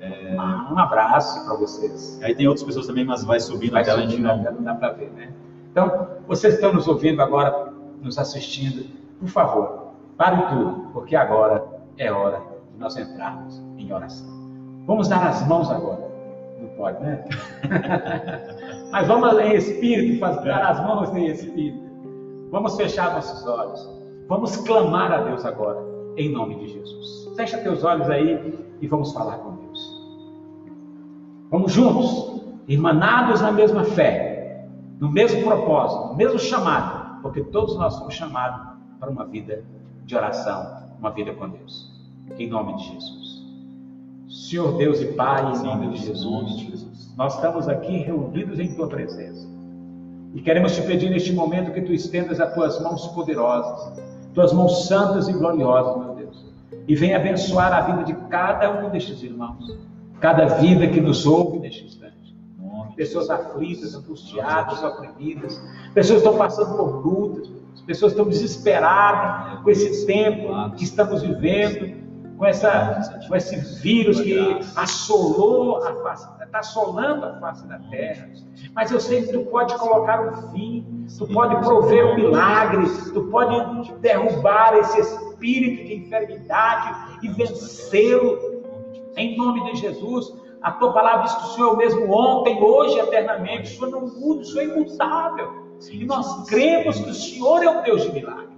É... 0.00 0.36
Um 0.36 0.78
abraço 0.78 1.44
para 1.44 1.56
vocês. 1.56 2.20
Aí 2.22 2.34
tem 2.34 2.46
outras 2.46 2.64
pessoas 2.64 2.86
também, 2.86 3.04
mas 3.04 3.24
vai 3.24 3.40
subindo 3.40 3.72
vai 3.72 3.82
a 3.82 3.84
tela, 3.84 3.98
a 4.00 4.06
gente 4.06 4.20
não... 4.20 4.62
dá 4.62 4.74
para 4.74 4.92
ver, 4.92 5.10
né? 5.10 5.30
Então, 5.70 6.08
vocês 6.26 6.54
estão 6.54 6.72
nos 6.72 6.88
ouvindo 6.88 7.20
agora, 7.22 7.72
nos 8.02 8.18
assistindo, 8.18 8.86
por 9.20 9.28
favor, 9.28 9.92
parem 10.16 10.46
tudo, 10.48 10.90
porque 10.92 11.14
agora 11.14 11.64
é 11.96 12.10
hora 12.10 12.40
de 12.72 12.78
nós 12.78 12.96
entrarmos 12.96 13.62
em 13.76 13.92
oração. 13.92 14.28
Vamos 14.86 15.08
dar 15.08 15.26
as 15.26 15.46
mãos 15.46 15.70
agora. 15.70 16.08
Não 16.60 16.68
pode, 16.70 17.00
né? 17.02 17.24
Mas 18.90 19.06
vamos 19.06 19.38
em 19.38 19.54
espírito, 19.54 20.18
fazer, 20.18 20.44
dar 20.44 20.70
as 20.70 20.80
mãos 20.82 21.14
em 21.14 21.26
espírito. 21.26 21.88
Vamos 22.50 22.76
fechar 22.76 23.12
nossos 23.12 23.46
olhos. 23.46 23.98
Vamos 24.28 24.56
clamar 24.56 25.12
a 25.12 25.18
Deus 25.22 25.44
agora, 25.44 25.78
em 26.16 26.32
nome 26.32 26.56
de 26.56 26.68
Jesus. 26.68 27.30
Fecha 27.36 27.58
teus 27.58 27.84
olhos 27.84 28.08
aí 28.08 28.58
e 28.80 28.86
vamos 28.86 29.12
falar 29.12 29.38
com 29.38 29.56
Deus. 29.56 29.67
Vamos 31.50 31.72
juntos, 31.72 32.42
irmanados 32.66 33.40
na 33.40 33.50
mesma 33.50 33.82
fé, 33.82 34.66
no 35.00 35.10
mesmo 35.10 35.42
propósito, 35.42 36.08
no 36.08 36.14
mesmo 36.14 36.38
chamado, 36.38 37.22
porque 37.22 37.42
todos 37.42 37.74
nós 37.76 37.94
somos 37.94 38.14
chamados 38.14 38.76
para 39.00 39.08
uma 39.08 39.24
vida 39.24 39.64
de 40.04 40.14
oração, 40.14 40.88
uma 40.98 41.10
vida 41.10 41.32
com 41.32 41.48
Deus. 41.48 41.90
Em 42.38 42.48
nome 42.48 42.76
de 42.76 42.92
Jesus. 42.92 43.44
Senhor 44.28 44.76
Deus 44.76 45.00
e 45.00 45.06
Pai, 45.06 45.54
em 45.54 45.62
nome 45.62 45.88
de 45.88 46.04
Jesus, 46.04 47.14
nós 47.16 47.34
estamos 47.34 47.66
aqui 47.66 47.96
reunidos 47.96 48.58
em 48.58 48.74
Tua 48.74 48.86
presença. 48.86 49.48
E 50.34 50.42
queremos 50.42 50.74
te 50.74 50.82
pedir 50.82 51.08
neste 51.08 51.32
momento 51.32 51.72
que 51.72 51.80
Tu 51.80 51.94
estendas 51.94 52.38
as 52.38 52.52
Tuas 52.52 52.78
mãos 52.82 53.06
poderosas, 53.08 53.98
Tuas 54.34 54.52
mãos 54.52 54.86
santas 54.86 55.28
e 55.28 55.32
gloriosas, 55.32 56.04
meu 56.04 56.14
Deus, 56.14 56.46
e 56.86 56.94
venha 56.94 57.16
abençoar 57.16 57.72
a 57.72 57.80
vida 57.80 58.04
de 58.04 58.14
cada 58.28 58.84
um 58.84 58.90
destes 58.90 59.22
irmãos, 59.22 59.78
cada 60.20 60.46
vida 60.46 60.86
que 60.88 61.00
nos 61.00 61.26
ouve 61.26 61.58
neste 61.58 61.84
instante. 61.84 62.36
Pessoas 62.96 63.30
aflitas, 63.30 63.94
angustiadas, 63.94 64.82
oprimidas, 64.82 65.60
pessoas 65.94 66.18
estão 66.18 66.36
passando 66.36 66.76
por 66.76 67.06
lutas, 67.06 67.48
pessoas 67.86 68.12
estão 68.12 68.26
desesperadas 68.26 69.62
com 69.62 69.70
esse 69.70 70.04
tempo 70.04 70.72
que 70.76 70.84
estamos 70.84 71.22
vivendo, 71.22 71.96
com, 72.36 72.44
essa, 72.44 73.20
com 73.28 73.36
esse 73.36 73.56
vírus 73.80 74.20
que 74.20 74.60
assolou 74.76 75.76
a 75.84 75.94
face, 76.02 76.28
está 76.48 76.58
assolando 76.60 77.26
a 77.26 77.40
face 77.40 77.66
da 77.66 77.78
terra. 77.90 78.30
Mas 78.74 78.90
eu 78.90 79.00
sei 79.00 79.22
que 79.22 79.32
tu 79.32 79.40
pode 79.46 79.74
colocar 79.76 80.20
um 80.20 80.52
fim, 80.52 81.06
tu 81.18 81.26
pode 81.28 81.56
prover 81.56 82.04
um 82.06 82.16
milagre, 82.16 82.84
tu 83.12 83.24
pode 83.24 83.92
derrubar 84.00 84.76
esse 84.78 85.00
espírito 85.00 85.84
de 85.84 85.94
enfermidade 85.94 87.18
e 87.22 87.28
vencê-lo. 87.28 88.57
Em 89.18 89.36
nome 89.36 89.64
de 89.64 89.80
Jesus, 89.80 90.32
a 90.62 90.70
tua 90.72 90.92
palavra 90.92 91.24
diz 91.24 91.34
que 91.34 91.44
o 91.44 91.46
Senhor 91.48 91.68
é 91.68 91.72
o 91.72 91.76
mesmo 91.76 92.12
ontem, 92.12 92.62
hoje 92.62 92.96
e 92.96 93.00
eternamente. 93.00 93.72
O 93.72 93.76
Senhor 93.76 93.90
não 93.90 94.06
muda, 94.06 94.42
o 94.42 94.44
Senhor 94.44 94.60
é 94.60 94.76
imutável. 94.76 95.68
E 95.90 96.04
nós 96.04 96.48
cremos 96.48 97.00
que 97.00 97.10
o 97.10 97.14
Senhor 97.14 97.62
é 97.62 97.68
um 97.68 97.82
Deus 97.82 98.02
de 98.02 98.12
milagre. 98.12 98.57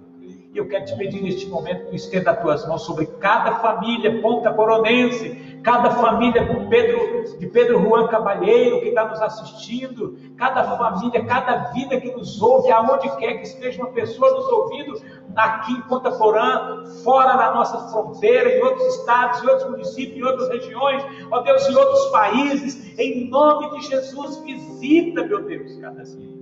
E 0.52 0.58
eu 0.58 0.66
quero 0.66 0.84
te 0.84 0.96
pedir 0.96 1.22
neste 1.22 1.46
momento 1.48 1.88
que 1.90 1.96
estenda 1.96 2.32
as 2.32 2.40
tuas 2.40 2.66
mãos 2.66 2.82
sobre 2.82 3.06
cada 3.20 3.56
família 3.56 4.20
ponta 4.20 4.52
coronense, 4.52 5.60
cada 5.62 5.90
família 5.90 6.44
de 6.44 6.66
Pedro, 6.66 7.38
de 7.38 7.46
Pedro 7.46 7.80
Juan 7.80 8.08
Cabalheiro 8.08 8.80
que 8.80 8.88
está 8.88 9.04
nos 9.04 9.22
assistindo, 9.22 10.18
cada 10.36 10.64
família, 10.76 11.24
cada 11.24 11.70
vida 11.70 12.00
que 12.00 12.10
nos 12.10 12.42
ouve, 12.42 12.68
aonde 12.72 13.08
quer 13.18 13.34
que 13.34 13.46
esteja 13.46 13.80
uma 13.80 13.92
pessoa 13.92 14.28
nos 14.32 14.48
ouvindo, 14.48 15.00
aqui 15.36 15.72
em 15.72 15.82
Ponta 15.82 16.10
Porã, 16.10 16.84
fora 17.04 17.36
da 17.36 17.54
nossa 17.54 17.78
fronteira, 17.92 18.50
em 18.50 18.62
outros 18.62 18.96
estados, 18.96 19.44
em 19.44 19.46
outros 19.46 19.70
municípios, 19.70 20.18
em 20.18 20.24
outras 20.24 20.48
regiões, 20.48 21.04
ó 21.30 21.42
Deus, 21.42 21.68
em 21.68 21.76
outros 21.76 22.06
países, 22.06 22.98
em 22.98 23.30
nome 23.30 23.70
de 23.78 23.86
Jesus, 23.86 24.42
visita, 24.42 25.24
meu 25.24 25.44
Deus, 25.44 25.78
cada 25.78 26.02
dia 26.02 26.39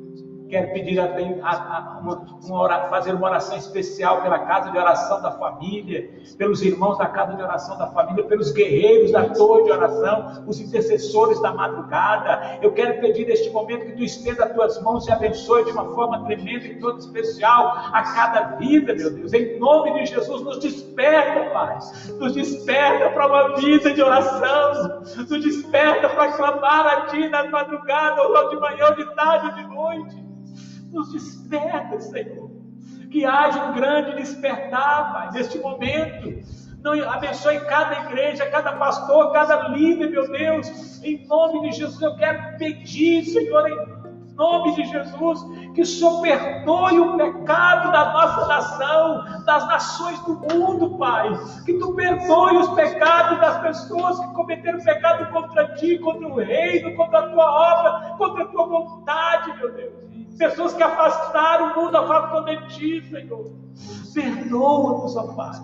Quero 0.49 0.73
pedir 0.73 0.99
a, 0.99 1.05
a, 1.05 1.99
uma, 2.01 2.27
uma, 2.43 2.89
fazer 2.89 3.13
uma 3.13 3.27
oração 3.27 3.59
especial 3.59 4.23
pela 4.23 4.39
casa 4.41 4.71
de 4.71 4.79
oração 4.79 5.21
da 5.21 5.33
família, 5.33 6.11
pelos 6.39 6.63
irmãos 6.63 6.97
da 6.97 7.07
casa 7.07 7.35
de 7.35 7.43
oração 7.43 7.77
da 7.77 7.89
família, 7.89 8.25
pelos 8.25 8.51
guerreiros 8.53 9.13
da 9.13 9.29
torre 9.29 9.65
de 9.65 9.71
oração, 9.71 10.45
os 10.47 10.59
intercessores 10.59 11.41
da 11.43 11.53
madrugada. 11.53 12.59
Eu 12.63 12.73
quero 12.73 12.99
pedir 13.01 13.27
neste 13.27 13.51
momento 13.51 13.87
que 13.87 13.93
tu 13.93 14.03
estenda 14.03 14.47
as 14.47 14.53
tuas 14.53 14.83
mãos 14.83 15.07
e 15.07 15.13
abençoe 15.13 15.65
de 15.65 15.73
uma 15.73 15.85
forma 15.95 16.25
tremenda 16.25 16.67
e 16.67 16.79
toda 16.79 16.99
especial 16.99 17.75
a 17.93 18.03
cada 18.03 18.57
vida, 18.57 18.95
meu 18.95 19.11
Deus. 19.13 19.33
Em 19.35 19.59
nome 19.59 19.93
de 19.95 20.07
Jesus, 20.07 20.43
nos 20.43 20.61
desperta, 20.61 21.51
Pai. 21.51 21.79
Nos 22.19 22.33
desperta 22.33 23.11
para 23.11 23.27
uma 23.27 23.57
vida 23.57 23.93
de 23.93 24.03
oração. 24.03 25.03
Nos 25.15 25.45
desperta 25.45 26.09
para 26.09 26.33
clamar 26.33 26.87
a 26.87 27.01
Ti 27.07 27.29
na 27.29 27.49
madrugada, 27.51 28.23
ou 28.23 28.49
de 28.49 28.57
manhã, 28.57 28.87
ou 28.89 28.95
de 28.95 29.15
tarde, 29.15 29.47
ou 29.47 29.53
de 29.53 29.75
noite. 29.75 30.38
Nos 30.93 31.13
desperta, 31.13 32.01
Senhor. 32.01 32.51
Que 33.11 33.25
haja 33.25 33.65
um 33.67 33.75
grande 33.75 34.17
despertar, 34.17 35.13
Pai, 35.13 35.33
neste 35.33 35.59
momento. 35.59 36.43
Não, 36.83 36.93
abençoe 37.11 37.59
cada 37.61 38.07
igreja, 38.07 38.47
cada 38.47 38.73
pastor, 38.73 39.33
cada 39.33 39.69
líder, 39.69 40.11
meu 40.11 40.31
Deus. 40.31 41.03
Em 41.03 41.27
nome 41.27 41.69
de 41.69 41.77
Jesus, 41.77 42.01
eu 42.01 42.15
quero 42.17 42.57
pedir, 42.57 43.25
Senhor, 43.25 43.69
em 43.69 44.35
nome 44.35 44.75
de 44.77 44.85
Jesus, 44.85 45.41
que 45.75 45.83
o 45.83 45.87
Senhor 45.87 46.23
perdoe 46.23 47.01
o 47.01 47.17
pecado 47.17 47.91
da 47.91 48.13
nossa 48.13 48.47
nação, 48.47 49.45
das 49.45 49.67
nações 49.67 50.21
do 50.21 50.35
mundo, 50.55 50.97
Pai. 50.97 51.29
Que 51.65 51.75
tu 51.75 51.93
perdoe 51.95 52.57
os 52.59 52.69
pecados 52.75 53.41
das 53.41 53.61
pessoas 53.61 54.21
que 54.21 54.35
cometeram 54.35 54.79
pecado 54.79 55.33
contra 55.33 55.75
ti, 55.75 55.99
contra 55.99 56.29
o 56.29 56.37
reino, 56.37 56.95
contra 56.95 57.19
a 57.19 57.29
tua 57.31 57.45
obra, 57.45 58.17
contra 58.17 58.45
a 58.45 58.47
tua 58.47 58.67
vontade, 58.67 59.57
meu 59.59 59.73
Deus 59.75 60.08
pessoas 60.39 60.73
que 60.73 60.83
afastaram 60.83 61.73
o 61.73 61.85
mundo 61.85 61.97
afastou 61.97 62.45
de 62.45 62.69
ti, 62.69 63.03
Senhor. 63.11 63.68
Perdoa-nos, 64.15 65.17
ó 65.17 65.23
Pai. 65.35 65.59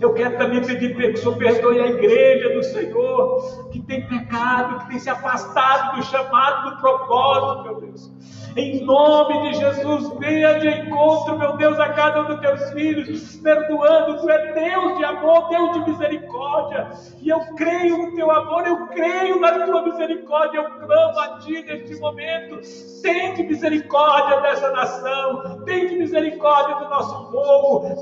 Eu 0.00 0.14
quero 0.14 0.38
também 0.38 0.64
pedir 0.64 0.94
que 0.94 1.06
o 1.08 1.16
Senhor 1.16 1.36
perdoe 1.36 1.80
a 1.80 1.86
igreja 1.88 2.54
do 2.54 2.62
Senhor, 2.62 3.68
que 3.70 3.80
tem 3.80 4.06
pecado, 4.06 4.80
que 4.80 4.88
tem 4.90 4.98
se 4.98 5.10
afastado 5.10 5.96
do 5.96 6.02
chamado, 6.04 6.70
do 6.70 6.80
propósito, 6.80 7.62
meu 7.64 7.80
Deus. 7.80 8.10
Em 8.56 8.84
nome 8.84 9.50
de 9.50 9.58
Jesus, 9.58 10.18
venha 10.18 10.58
de 10.58 10.68
encontro, 10.68 11.38
meu 11.38 11.56
Deus, 11.56 11.78
a 11.78 11.90
cada 11.90 12.22
um 12.22 12.24
dos 12.24 12.40
teus 12.40 12.70
filhos, 12.70 13.36
perdoando. 13.36 14.20
Tu 14.20 14.30
é 14.30 14.52
Deus 14.52 14.98
de 14.98 15.04
amor, 15.04 15.48
Deus 15.48 15.72
de 15.74 15.90
misericórdia. 15.90 16.88
E 17.20 17.28
eu 17.28 17.38
creio 17.54 17.98
no 17.98 18.14
teu 18.16 18.28
amor, 18.30 18.66
eu 18.66 18.88
creio 18.88 19.38
na 19.38 19.64
tua 19.64 19.82
misericórdia. 19.82 20.58
Eu 20.58 20.86
clamo 20.86 21.20
a 21.20 21.38
ti 21.38 21.62
neste 21.62 22.00
momento. 22.00 22.60
Tente 23.00 23.44
misericórdia 23.44 24.40
dessa 24.40 24.70
nação, 24.72 25.62
tente 25.64 25.94
misericórdia 25.96 26.76
do 26.76 26.88
nosso 26.90 27.30
povo, 27.30 27.47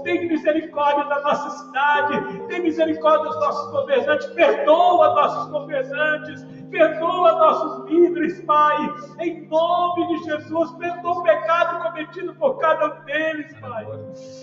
tente 0.03 0.27
misericórdia 0.27 1.05
da 1.05 1.21
nossa 1.23 1.51
cidade, 1.51 2.47
tem 2.49 2.63
misericórdia 2.63 3.29
dos 3.29 3.41
nossos 3.41 3.71
governantes, 3.71 4.27
perdoa 4.29 5.15
nossos 5.15 5.51
governantes. 5.51 6.57
Perdoa 6.71 7.33
nossos 7.33 7.91
líderes, 7.91 8.41
Pai, 8.43 8.77
em 9.21 9.47
nome 9.49 10.07
de 10.09 10.25
Jesus, 10.25 10.71
perdoa 10.73 11.13
o 11.13 11.23
pecado 11.23 11.83
cometido 11.85 12.35
por 12.35 12.59
cada 12.59 12.87
um 12.87 13.05
deles, 13.05 13.55
Pai. 13.61 13.87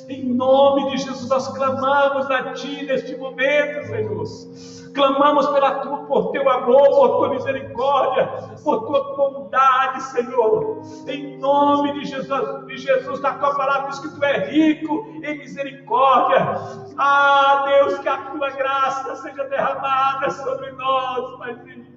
Em 0.08 0.34
nome 0.34 0.92
de 0.92 0.98
Jesus, 0.98 1.30
nós 1.30 1.48
clamamos 1.50 2.30
a 2.32 2.54
Ti 2.54 2.86
neste 2.86 3.18
momento, 3.18 3.88
Senhor. 3.88 4.83
Clamamos 4.94 5.48
pela 5.48 5.80
tua, 5.80 5.98
por 6.06 6.32
teu 6.32 6.48
amor, 6.50 6.90
por 6.90 7.10
tua 7.18 7.30
misericórdia, 7.30 8.28
por 8.64 8.86
tua 8.86 9.16
bondade, 9.16 10.04
Senhor. 10.04 10.82
Em 11.08 11.38
nome 11.40 11.94
de 11.94 12.06
Jesus, 12.06 12.66
de 12.68 12.78
Jesus, 12.78 13.20
na 13.22 13.34
tua 13.34 13.56
palavra 13.56 13.90
diz 13.90 14.00
que 14.00 14.16
tu 14.16 14.24
é 14.24 14.38
rico 14.50 15.08
em 15.24 15.40
misericórdia. 15.40 16.58
Ah, 16.98 17.64
Deus, 17.68 17.98
que 18.00 18.08
a 18.08 18.18
tua 18.18 18.50
graça 18.52 19.16
seja 19.16 19.44
derramada 19.46 20.30
sobre 20.30 20.72
nós, 20.74 21.38
Paizinho. 21.40 21.94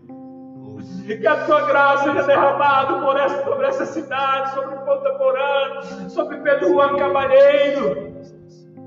Que 1.07 1.27
a 1.27 1.45
tua 1.45 1.61
graça 1.67 2.05
seja 2.05 2.23
derramada 2.25 3.01
por 3.01 3.17
essa, 3.17 3.45
sobre 3.45 3.67
essa 3.67 3.87
cidade, 3.87 4.55
sobre 4.55 4.77
Ponta 4.77 5.11
Porã, 5.15 5.83
sobre 6.09 6.39
Pedro 6.39 6.71
Juan 6.71 6.97
Cavalheiro. 6.97 8.17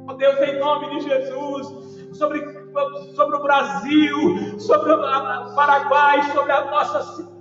Oh 0.08 0.14
Deus, 0.14 0.40
em 0.40 0.60
nome 0.60 0.90
de 0.90 1.02
Jesus, 1.02 2.18
sobre, 2.18 2.42
sobre 3.16 3.36
o 3.38 3.42
Brasil, 3.42 4.60
sobre 4.60 4.94
o 4.94 4.98
Paraguai, 5.56 6.24
sobre 6.32 6.52
a 6.52 6.66
nossa 6.66 7.04
cidade 7.04 7.40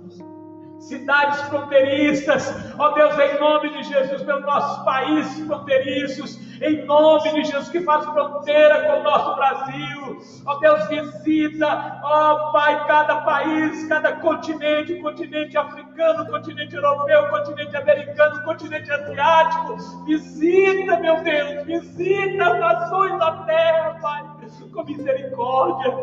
cidades 0.89 1.41
fronteiriças, 1.43 2.73
ó 2.77 2.89
Deus, 2.89 3.13
em 3.19 3.39
nome 3.39 3.69
de 3.69 3.83
Jesus, 3.83 4.23
pelos 4.23 4.43
nossos 4.43 4.83
países 4.83 5.45
fronteiriços, 5.45 6.39
em 6.61 6.83
nome 6.85 7.31
de 7.31 7.43
Jesus, 7.43 7.69
que 7.69 7.81
faz 7.81 8.03
fronteira 8.05 8.81
com 8.81 8.99
o 8.99 9.03
nosso 9.03 9.35
Brasil, 9.35 10.21
ó 10.45 10.55
Deus, 10.57 10.87
visita, 10.87 11.99
ó 12.03 12.51
Pai, 12.51 12.87
cada 12.87 13.17
país, 13.21 13.87
cada 13.87 14.13
continente, 14.13 14.95
continente 14.95 15.57
africano, 15.57 16.25
continente 16.25 16.75
europeu, 16.75 17.29
continente 17.29 17.77
americano, 17.77 18.43
continente 18.43 18.91
asiático, 18.91 20.05
visita, 20.05 20.99
meu 20.99 21.21
Deus, 21.23 21.65
visita 21.65 22.51
as 22.51 22.59
nações 22.59 23.19
da 23.19 23.31
terra, 23.43 23.99
Pai, 24.01 24.28
com 24.73 24.83
misericórdia, 24.83 25.93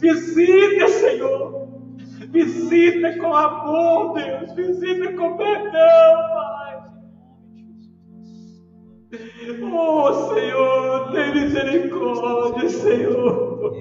visita, 0.00 0.88
Senhor, 0.88 1.70
Visita 2.28 3.16
com 3.18 3.34
amor, 3.34 4.14
Deus. 4.14 4.52
Visita 4.52 5.12
com 5.14 5.36
perdão, 5.36 5.72
Pai. 6.34 6.82
Oh, 9.72 10.12
Senhor, 10.34 11.12
tem 11.12 11.34
misericórdia, 11.34 12.68
Senhor. 12.68 13.72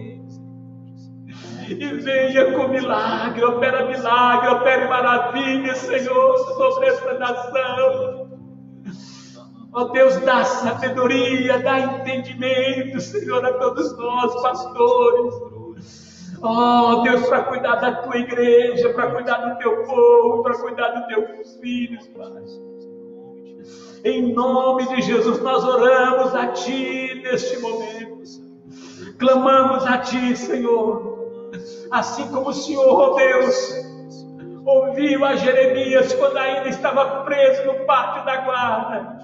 E 1.69 1.86
venha 1.86 2.51
com 2.53 2.69
milagre, 2.69 3.43
opera 3.43 3.86
milagre, 3.86 4.49
opere 4.49 4.88
maravilha, 4.88 5.75
Senhor, 5.75 6.38
sobre 6.55 6.88
esta 6.88 7.19
nação. 7.19 8.18
Ó 9.71 9.84
Deus, 9.86 10.17
dá 10.17 10.43
sabedoria, 10.43 11.60
dá 11.60 11.79
entendimento, 11.79 12.99
Senhor, 12.99 13.45
a 13.45 13.53
todos 13.53 13.95
nós, 13.97 14.41
pastores. 14.41 15.34
Ó 16.41 17.01
Deus, 17.03 17.27
para 17.27 17.43
cuidar 17.43 17.75
da 17.75 17.91
tua 18.01 18.17
igreja, 18.17 18.93
para 18.93 19.12
cuidar 19.12 19.38
do 19.38 19.58
teu 19.60 19.84
povo, 19.84 20.41
para 20.41 20.58
cuidar 20.58 20.89
dos 20.89 21.05
teus 21.08 21.55
filhos, 21.58 22.08
Pai. 22.08 22.29
Em 24.05 24.34
nome 24.34 24.88
de 24.88 25.01
Jesus, 25.01 25.41
nós 25.41 25.63
oramos 25.63 26.34
a 26.34 26.47
Ti 26.47 27.21
neste 27.23 27.60
momento. 27.60 28.23
Clamamos 29.17 29.86
a 29.86 29.97
Ti, 29.97 30.36
Senhor. 30.36 31.49
Assim 31.91 32.27
como 32.32 32.49
o 32.49 32.53
Senhor, 32.53 32.88
oh 32.88 33.15
Deus, 33.15 33.73
ouviu 34.65 35.25
a 35.25 35.36
Jeremias 35.36 36.13
quando 36.13 36.38
ainda 36.38 36.69
estava 36.69 37.23
preso 37.25 37.65
no 37.65 37.86
pátio 37.86 38.23
da 38.25 38.38
guarda. 38.38 39.18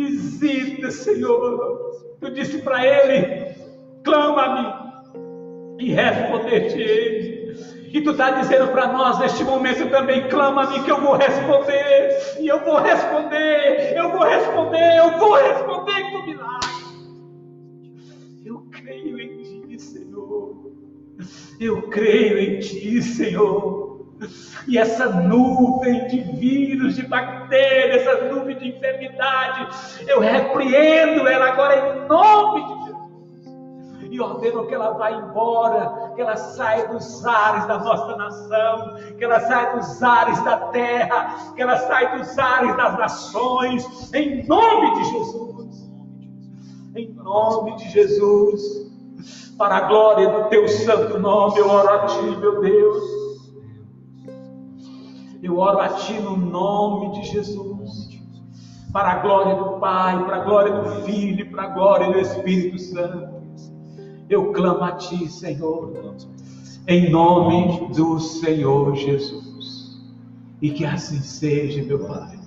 Visita, 0.00 0.90
Senhor. 0.90 2.16
Tu 2.20 2.30
disse 2.30 2.62
para 2.62 2.86
ele: 2.86 3.54
clama-me 4.02 5.84
e 5.84 5.92
responder-te-ei. 5.92 7.40
E 7.92 8.00
tu 8.00 8.12
está 8.12 8.30
dizendo 8.30 8.68
para 8.68 8.90
nós 8.94 9.18
neste 9.18 9.44
momento 9.44 9.90
também: 9.90 10.26
clama-me 10.28 10.82
que 10.84 10.90
eu 10.90 11.02
vou 11.02 11.16
responder, 11.16 12.38
e 12.40 12.48
eu 12.48 12.64
vou 12.64 12.78
responder, 12.78 13.94
eu 13.94 14.10
vou 14.10 14.22
responder, 14.22 14.98
eu 14.98 15.18
vou 15.18 15.34
responder 15.34 16.10
com 16.12 16.26
milagre. 16.26 16.70
Eu 18.46 18.62
creio 18.70 19.20
em 19.20 19.36
ti, 19.42 19.78
Senhor. 19.78 20.72
Eu 21.60 21.82
creio 21.88 22.38
em 22.38 22.58
ti, 22.58 23.02
Senhor. 23.02 23.89
E 24.68 24.78
essa 24.78 25.08
nuvem 25.08 26.06
de 26.08 26.20
vírus, 26.20 26.96
de 26.96 27.06
bactérias, 27.06 28.06
essa 28.06 28.24
nuvem 28.26 28.56
de 28.58 28.68
enfermidade, 28.68 29.68
eu 30.06 30.20
repreendo 30.20 31.26
ela 31.26 31.48
agora 31.48 31.76
em 31.76 32.08
nome 32.08 32.84
de 32.84 32.90
e 34.10 34.20
ordeno 34.20 34.66
que 34.66 34.74
ela 34.74 34.90
vá 34.90 35.12
embora, 35.12 36.12
que 36.14 36.20
ela 36.20 36.36
saia 36.36 36.88
dos 36.88 37.24
ares 37.24 37.66
da 37.66 37.78
nossa 37.78 38.16
nação, 38.16 38.96
que 39.16 39.24
ela 39.24 39.38
saia 39.40 39.76
dos 39.76 40.02
ares 40.02 40.42
da 40.42 40.56
terra, 40.68 41.52
que 41.54 41.62
ela 41.62 41.76
saia 41.76 42.18
dos 42.18 42.36
ares 42.36 42.76
das 42.76 42.98
nações, 42.98 44.12
em 44.12 44.44
nome 44.46 44.94
de 44.94 45.04
Jesus. 45.04 45.90
Em 46.96 47.12
nome 47.14 47.76
de 47.76 47.88
Jesus, 47.88 48.60
para 49.56 49.76
a 49.76 49.80
glória 49.82 50.28
do 50.28 50.48
teu 50.48 50.66
santo 50.66 51.16
nome, 51.20 51.60
eu 51.60 51.70
oro 51.70 51.88
a 51.88 52.06
ti, 52.06 52.36
meu 52.36 52.60
Deus. 52.60 53.19
Eu 55.42 55.58
oro 55.58 55.78
a 55.80 55.88
ti 55.88 56.14
no 56.20 56.36
nome 56.36 57.12
de 57.12 57.26
Jesus 57.28 58.10
para 58.92 59.12
a 59.12 59.18
glória 59.20 59.54
do 59.54 59.78
Pai, 59.78 60.24
para 60.24 60.36
a 60.36 60.44
glória 60.44 60.72
do 60.72 61.04
Filho, 61.04 61.50
para 61.50 61.64
a 61.64 61.68
glória 61.68 62.12
do 62.12 62.18
Espírito 62.18 62.78
Santo. 62.78 63.40
Eu 64.28 64.52
clamo 64.52 64.82
a 64.82 64.92
Ti, 64.92 65.28
Senhor, 65.28 66.16
em 66.86 67.10
nome 67.10 67.88
do 67.94 68.18
Senhor 68.18 68.94
Jesus. 68.96 70.00
E 70.60 70.70
que 70.70 70.84
assim 70.84 71.20
seja, 71.20 71.82
meu 71.82 72.00
Pai. 72.00 72.38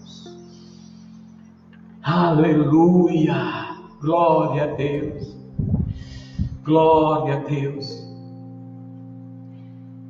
Aleluia! 2.01 3.77
Glória 4.01 4.63
a 4.63 4.67
Deus. 4.75 5.35
Glória 6.63 7.35
a 7.35 7.39
Deus. 7.39 8.03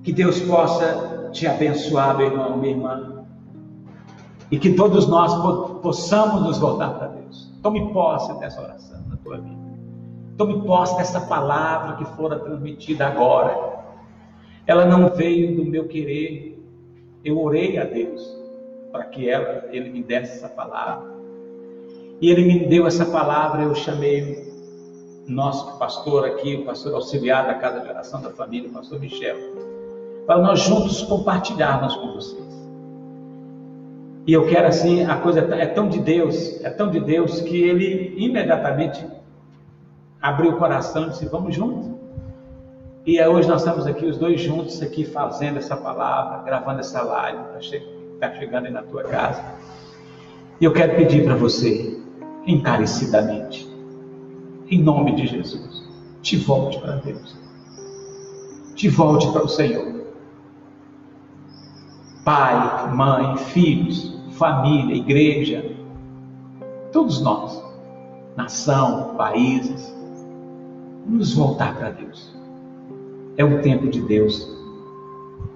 Que 0.03 0.11
Deus 0.11 0.39
possa 0.41 1.22
te 1.33 1.47
abençoar, 1.47 2.15
meu 2.15 2.27
irmão, 2.27 2.57
minha 2.57 2.73
irmã. 2.73 3.25
E 4.51 4.57
que 4.57 4.73
todos 4.73 5.07
nós 5.07 5.33
possamos 5.81 6.43
nos 6.43 6.59
voltar 6.59 6.91
para 6.91 7.07
Deus. 7.07 7.51
Tome 7.61 7.91
posse 7.91 8.37
dessa 8.39 8.61
oração 8.61 9.01
na 9.09 9.17
tua 9.17 9.37
vida. 9.37 9.63
Tome 10.37 10.61
posse 10.61 10.95
dessa 10.95 11.21
palavra 11.21 11.95
que 11.97 12.05
fora 12.15 12.39
transmitida 12.39 13.07
agora. 13.07 13.83
Ela 14.67 14.85
não 14.85 15.09
veio 15.09 15.55
do 15.55 15.65
meu 15.65 15.87
querer. 15.87 16.63
Eu 17.25 17.41
orei 17.41 17.77
a 17.77 17.83
Deus 17.83 18.21
para 18.91 19.05
que 19.05 19.27
ela, 19.27 19.65
Ele 19.71 19.89
me 19.89 20.03
desse 20.03 20.37
essa 20.37 20.49
palavra. 20.49 21.11
E 22.21 22.29
Ele 22.29 22.45
me 22.45 22.67
deu 22.67 22.85
essa 22.85 23.05
palavra. 23.05 23.63
Eu 23.63 23.73
chamei 23.73 24.53
nosso 25.27 25.79
pastor 25.79 26.25
aqui, 26.25 26.55
o 26.55 26.65
pastor 26.65 26.93
auxiliar 26.93 27.47
da 27.47 27.55
Casa 27.55 27.79
de 27.79 27.89
Oração 27.89 28.21
da 28.21 28.29
Família, 28.29 28.69
o 28.69 28.73
pastor 28.73 28.99
Michel, 28.99 29.37
para 30.25 30.39
nós 30.39 30.61
juntos 30.61 31.01
compartilharmos 31.01 31.95
com 31.95 32.13
vocês. 32.13 32.43
E 34.25 34.31
eu 34.31 34.47
quero 34.47 34.67
assim, 34.67 35.03
a 35.03 35.17
coisa 35.17 35.39
é 35.39 35.65
tão 35.65 35.89
de 35.89 35.99
Deus, 35.99 36.63
é 36.63 36.69
tão 36.69 36.89
de 36.89 36.99
Deus 36.99 37.41
que 37.41 37.61
ele 37.61 38.15
imediatamente 38.17 39.05
abriu 40.21 40.51
o 40.51 40.57
coração 40.57 41.07
e 41.07 41.09
disse: 41.09 41.25
Vamos 41.25 41.53
junto. 41.53 41.93
E 43.05 43.21
hoje 43.21 43.49
nós 43.49 43.61
estamos 43.61 43.85
aqui, 43.85 44.05
os 44.05 44.17
dois 44.17 44.39
juntos, 44.39 44.81
aqui 44.81 45.03
fazendo 45.03 45.57
essa 45.57 45.75
palavra, 45.75 46.41
gravando 46.43 46.79
essa 46.79 47.01
live, 47.01 47.39
está 47.59 48.29
tá 48.29 48.35
chegando 48.35 48.67
aí 48.67 48.71
na 48.71 48.81
tua 48.81 49.03
casa. 49.03 49.43
E 50.61 50.63
eu 50.63 50.71
quero 50.71 50.95
pedir 50.95 51.25
para 51.25 51.35
você, 51.35 51.99
encarecidamente, 52.47 53.69
em 54.69 54.81
nome 54.81 55.15
de 55.15 55.27
Jesus, 55.27 55.83
te 56.21 56.37
volte 56.37 56.79
para 56.79 56.95
Deus. 56.95 57.35
Te 58.73 58.87
volte 58.87 59.29
para 59.33 59.43
o 59.43 59.49
Senhor. 59.49 60.02
Pai, 62.23 62.89
mãe, 62.95 63.35
filhos, 63.35 64.17
família, 64.31 64.95
igreja, 64.95 65.75
todos 66.93 67.21
nós, 67.21 67.61
nação, 68.37 69.15
países, 69.15 69.93
nos 71.05 71.33
voltar 71.33 71.75
para 71.75 71.89
Deus. 71.89 72.33
É 73.35 73.43
o 73.43 73.61
tempo 73.61 73.89
de 73.89 73.99
Deus. 73.99 74.49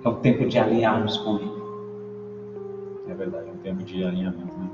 É 0.03 0.09
o 0.09 0.15
tempo 0.15 0.45
de 0.45 0.59
alinharmos 0.59 1.17
com 1.17 1.37
Ele. 1.37 1.51
É 3.07 3.13
verdade, 3.13 3.47
é 3.47 3.51
um 3.53 3.57
tempo 3.57 3.83
de 3.83 4.03
alinhamento, 4.03 4.57
né? 4.57 4.69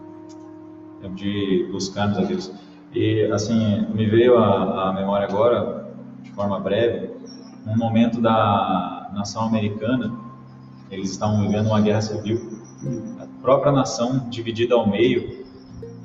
É 0.97 1.01
tempo 1.03 1.15
de 1.15 1.69
buscarmos 1.71 2.17
a 2.17 2.21
Deus. 2.21 2.51
E 2.91 3.25
assim, 3.31 3.85
me 3.93 4.07
veio 4.07 4.37
à 4.37 4.93
memória 4.93 5.27
agora, 5.27 5.93
de 6.23 6.31
forma 6.31 6.59
breve, 6.59 7.11
um 7.67 7.77
momento 7.77 8.19
da 8.19 9.11
nação 9.13 9.43
americana. 9.43 10.22
Eles 10.93 11.11
estavam 11.11 11.41
vivendo 11.41 11.67
uma 11.67 11.81
guerra 11.81 12.01
civil. 12.01 12.39
A 13.19 13.25
própria 13.41 13.71
nação 13.71 14.29
dividida 14.29 14.75
ao 14.75 14.87
meio. 14.87 15.43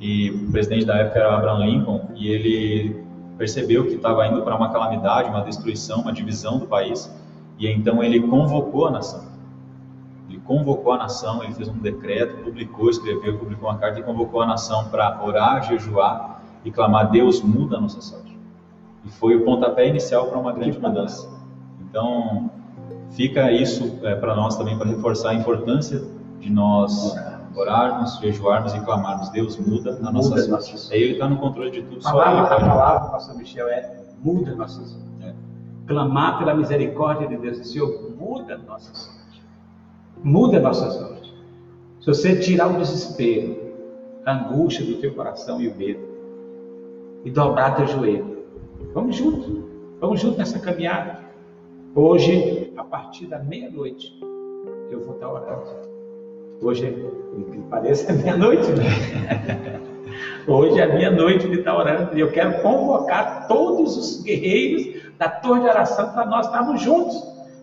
E 0.01 0.31
o 0.31 0.51
presidente 0.51 0.85
da 0.85 0.96
época 0.96 1.18
era 1.18 1.37
Abraham 1.37 1.64
Lincoln. 1.64 2.09
E 2.14 2.29
ele 2.29 3.09
percebeu 3.38 3.87
que 3.87 3.94
estava 3.94 4.27
indo 4.27 4.42
para 4.42 4.57
uma 4.57 4.70
calamidade, 4.70 5.31
uma 5.31 5.42
destruição, 5.42 6.01
uma 6.01 6.12
divisão 6.12 6.59
do 6.59 6.66
país, 6.66 7.11
e 7.59 7.68
então 7.68 8.03
ele 8.03 8.20
convocou 8.20 8.88
a 8.88 8.90
nação. 8.90 9.29
Ele 10.29 10.40
convocou 10.44 10.92
a 10.92 10.98
nação, 10.98 11.42
ele 11.42 11.55
fez 11.55 11.68
um 11.68 11.79
decreto, 11.79 12.42
publicou, 12.42 12.90
escreveu, 12.90 13.38
publicou 13.38 13.70
uma 13.70 13.79
carta 13.79 14.01
e 14.01 14.03
convocou 14.03 14.42
a 14.42 14.46
nação 14.46 14.88
para 14.90 15.24
orar, 15.24 15.62
jejuar 15.62 16.42
e 16.64 16.70
clamar: 16.70 17.11
Deus 17.11 17.40
muda 17.40 17.79
a 17.79 17.81
nossa 17.81 18.01
sorte. 18.01 18.37
E 19.05 19.11
foi 19.11 19.37
o 19.37 19.44
pontapé 19.44 19.88
inicial 19.88 20.27
para 20.27 20.38
uma 20.38 20.53
grande 20.53 20.79
mudança. 20.79 21.31
Então, 21.81 22.51
fica 23.10 23.50
isso 23.52 23.98
é, 24.02 24.14
para 24.14 24.34
nós 24.34 24.56
também 24.56 24.76
para 24.76 24.88
reforçar 24.88 25.30
a 25.30 25.34
importância 25.34 26.02
de 26.40 26.50
nós 26.50 27.16
orarmos, 27.54 28.18
jejuarmos 28.18 28.74
e 28.74 28.80
clamarmos. 28.80 29.28
Deus 29.30 29.56
muda 29.59 29.98
a 30.02 30.12
nossa 30.12 30.30
muda 30.30 30.61
sorte. 30.61 30.92
Aí 30.92 31.02
Ele 31.02 31.12
está 31.14 31.28
no 31.28 31.36
controle 31.38 31.70
de 31.70 31.82
tudo. 31.82 32.06
A 32.06 32.12
palavra, 32.12 32.56
a 32.56 32.61
palavra, 32.61 33.11
pastor 33.11 33.36
Michel, 33.36 33.68
é 33.68 33.98
muda 34.22 34.52
a 34.52 34.54
nossa 34.54 34.84
sorte. 34.84 35.09
É. 35.22 35.32
Clamar 35.86 36.38
pela 36.38 36.54
misericórdia 36.54 37.26
de 37.28 37.36
Deus. 37.36 37.66
Senhor, 37.66 38.11
muda 38.16 38.54
a 38.54 38.59
nossa 38.59 38.94
sorte. 38.94 39.42
Muda 40.22 40.59
a 40.59 40.61
nossa 40.61 40.90
sorte. 40.90 41.34
Se 42.00 42.06
você 42.06 42.38
tirar 42.38 42.68
o 42.68 42.78
desespero, 42.78 43.56
a 44.24 44.32
angústia 44.32 44.84
do 44.84 44.96
teu 44.96 45.14
coração 45.14 45.61
e 45.61 45.68
o 45.68 45.74
medo, 45.74 46.00
e 47.24 47.30
dobrar 47.30 47.76
teu 47.76 47.86
joelho, 47.86 48.44
vamos 48.94 49.16
junto. 49.16 49.68
Vamos 50.00 50.20
junto 50.20 50.38
nessa 50.38 50.59
caminhada. 50.61 51.18
Hoje, 51.94 52.67
a 52.79 52.85
partir 52.85 53.26
da 53.26 53.39
meia-noite, 53.41 54.16
eu 54.91 55.05
vou 55.05 55.14
estar 55.14 55.29
orando 55.29 55.89
Hoje, 56.61 56.93
que 57.53 57.59
pareça, 57.70 58.11
é 58.11 58.14
meia-noite, 58.16 58.68
né? 58.72 59.81
Hoje 60.47 60.81
é 60.81 60.87
meia-noite 60.87 61.49
de 61.49 61.59
estar 61.59 61.76
orando 61.76 62.16
e 62.16 62.20
eu 62.20 62.33
quero 62.33 62.62
convocar 62.62 63.47
todos 63.47 63.97
os 63.97 64.22
guerreiros 64.22 65.03
da 65.18 65.29
torre 65.29 65.61
de 65.61 65.68
oração 65.68 66.11
para 66.11 66.26
nós 66.26 66.47
estarmos 66.47 66.81
juntos. 66.81 67.22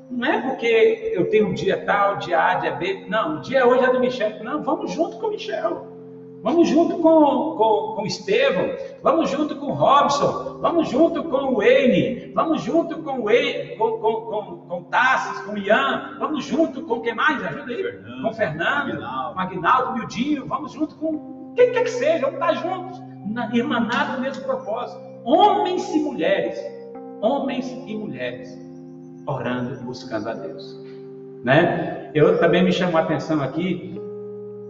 Não 0.09 0.25
é 0.25 0.41
porque 0.41 1.11
eu 1.13 1.29
tenho 1.29 1.47
um 1.47 1.53
dia 1.53 1.83
tal, 1.83 2.17
dia 2.17 2.39
A, 2.39 2.55
dia 2.55 2.71
B. 2.73 3.05
Não, 3.09 3.37
o 3.37 3.41
dia 3.41 3.67
hoje 3.67 3.83
é 3.83 3.91
do 3.91 3.99
Michel. 3.99 4.43
Não, 4.43 4.63
vamos 4.63 4.91
junto 4.91 5.17
com 5.17 5.27
o 5.27 5.31
Michel. 5.31 5.87
Vamos 6.45 6.69
junto 6.69 6.99
com, 6.99 7.55
com, 7.57 7.95
com 7.95 8.05
Estevão, 8.05 8.69
vamos 9.01 9.31
junto 9.31 9.55
com 9.55 9.73
Robson, 9.73 10.59
vamos 10.61 10.87
junto 10.87 11.23
com 11.23 11.37
o 11.37 11.55
Wayne, 11.55 12.31
vamos 12.35 12.61
junto 12.61 13.01
com 13.01 13.21
o 13.21 13.23
Wayne, 13.23 13.75
com, 13.77 13.97
com, 13.97 14.13
com, 14.21 14.57
com 14.67 14.83
Tassis, 14.83 15.39
com 15.39 15.57
Ian, 15.57 16.17
vamos 16.19 16.45
junto 16.45 16.83
com 16.83 17.01
quem 17.01 17.15
mais? 17.15 17.43
Ajuda 17.43 17.71
aí. 17.71 17.81
Fernando, 17.81 18.21
com 18.21 18.33
Fernando, 18.33 19.35
Magnaldo, 19.35 19.93
Mildinho, 19.93 20.45
vamos 20.45 20.73
junto 20.73 20.95
com 20.97 21.51
quem 21.55 21.71
quer 21.71 21.81
que 21.81 21.89
seja, 21.89 22.29
vamos 22.29 22.35
estar 22.35 22.53
juntos, 22.53 23.01
na, 23.25 23.49
irmanado 23.51 24.13
no 24.13 24.21
mesmo 24.21 24.43
propósito. 24.43 25.01
Homens 25.23 25.95
e 25.95 25.99
mulheres, 25.99 26.63
homens 27.23 27.71
e 27.71 27.97
mulheres, 27.97 28.55
orando, 29.25 29.83
buscando 29.83 30.29
a 30.29 30.33
Deus. 30.33 30.79
Né? 31.43 32.11
Eu 32.13 32.37
também 32.39 32.63
me 32.63 32.71
chamou 32.71 32.97
a 32.97 33.01
atenção 33.01 33.41
aqui 33.41 33.99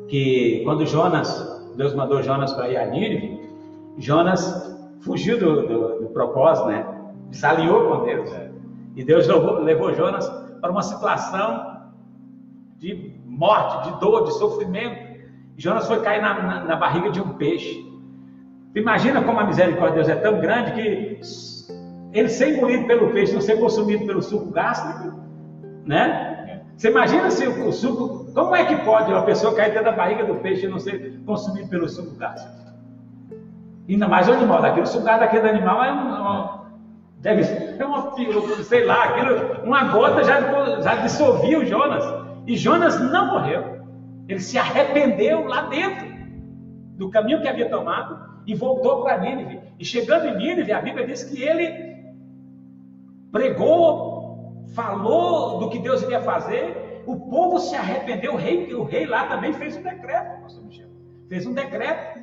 que 0.07 0.61
quando 0.63 0.85
Jonas 0.85 1.54
Deus 1.75 1.93
mandou 1.93 2.21
Jonas 2.21 2.53
para 2.53 2.69
ir 2.69 2.77
a 2.77 2.85
Nínive, 2.85 3.39
Jonas 3.97 4.75
fugiu 5.01 5.39
do, 5.39 5.67
do, 5.67 5.99
do 6.01 6.09
propósito, 6.09 6.67
né? 6.67 6.85
Desalinhou 7.29 7.89
com 7.89 8.05
Deus. 8.05 8.29
E 8.95 9.03
Deus 9.03 9.27
levou, 9.27 9.59
levou 9.59 9.93
Jonas 9.93 10.27
para 10.61 10.71
uma 10.71 10.81
situação 10.81 11.75
de 12.77 13.13
morte, 13.25 13.89
de 13.89 13.99
dor, 13.99 14.25
de 14.25 14.33
sofrimento. 14.33 15.15
Jonas 15.57 15.87
foi 15.87 16.01
cair 16.01 16.21
na, 16.21 16.41
na, 16.41 16.63
na 16.63 16.75
barriga 16.75 17.09
de 17.09 17.21
um 17.21 17.33
peixe. 17.33 17.85
Imagina 18.73 19.21
como 19.23 19.39
a 19.39 19.45
misericórdia 19.45 20.03
de 20.03 20.07
Deus 20.07 20.09
é 20.09 20.21
tão 20.21 20.39
grande 20.39 20.71
que 20.73 21.19
ele 22.13 22.29
ser 22.29 22.57
engolido 22.57 22.85
pelo 22.87 23.11
peixe, 23.11 23.33
não 23.33 23.41
ser 23.41 23.59
consumido 23.59 24.05
pelo 24.05 24.21
suco 24.21 24.51
gástrico, 24.51 25.17
né? 25.85 26.63
Você 26.75 26.89
imagina 26.89 27.29
se 27.29 27.47
o, 27.47 27.67
o, 27.67 27.71
suco. 27.71 28.24
Como 28.35 28.53
é 28.53 28.65
que 28.65 28.75
pode 28.83 29.09
uma 29.13 29.23
pessoa 29.23 29.55
cair 29.55 29.71
dentro 29.71 29.85
da 29.85 29.93
barriga 29.93 30.25
do 30.25 30.35
peixe 30.35 30.65
e 30.65 30.69
não 30.69 30.77
ser 30.77 31.21
consumido 31.25 31.69
pelo 31.69 31.87
suco 31.87 32.17
gástrico? 32.17 32.53
Ainda 33.87 34.09
mais 34.09 34.27
o 34.27 34.33
animal 34.33 34.61
daquele. 34.61 34.81
O 34.81 34.87
suco 34.87 35.05
daquele 35.05 35.49
animal 35.49 35.81
é 35.81 35.91
uma. 35.91 36.65
Deve 37.21 37.45
ser 37.45 37.79
uma, 37.81 38.13
sei 38.63 38.83
lá, 38.83 39.05
aquilo, 39.05 39.63
uma 39.63 39.85
gota 39.85 40.21
já, 40.25 40.81
já 40.81 40.95
dissolvia 40.95 41.59
o 41.59 41.65
Jonas. 41.65 42.03
E 42.45 42.57
Jonas 42.57 42.99
não 42.99 43.31
morreu. 43.31 43.79
Ele 44.27 44.39
se 44.41 44.57
arrependeu 44.57 45.47
lá 45.47 45.61
dentro 45.67 46.05
do 46.97 47.09
caminho 47.09 47.41
que 47.41 47.47
havia 47.47 47.69
tomado 47.69 48.19
e 48.45 48.53
voltou 48.53 49.01
para 49.01 49.17
Nínive. 49.17 49.61
E 49.79 49.85
chegando 49.85 50.27
em 50.27 50.35
Nínive, 50.35 50.73
a 50.73 50.81
Bíblia 50.81 51.07
diz 51.07 51.23
que 51.23 51.41
ele 51.41 51.95
pregou 53.31 54.13
falou 54.73 55.59
do 55.59 55.69
que 55.69 55.79
Deus 55.79 56.01
iria 56.03 56.21
fazer, 56.21 56.84
o 57.05 57.19
povo 57.29 57.59
se 57.59 57.75
arrependeu, 57.75 58.33
o 58.33 58.37
rei, 58.37 58.73
o 58.73 58.83
rei 58.83 59.05
lá 59.05 59.27
também 59.27 59.53
fez 59.53 59.75
um 59.75 59.81
decreto, 59.81 60.41
pastor 60.41 60.63
Michel. 60.63 60.87
Fez 61.29 61.45
um 61.45 61.53
decreto 61.53 62.19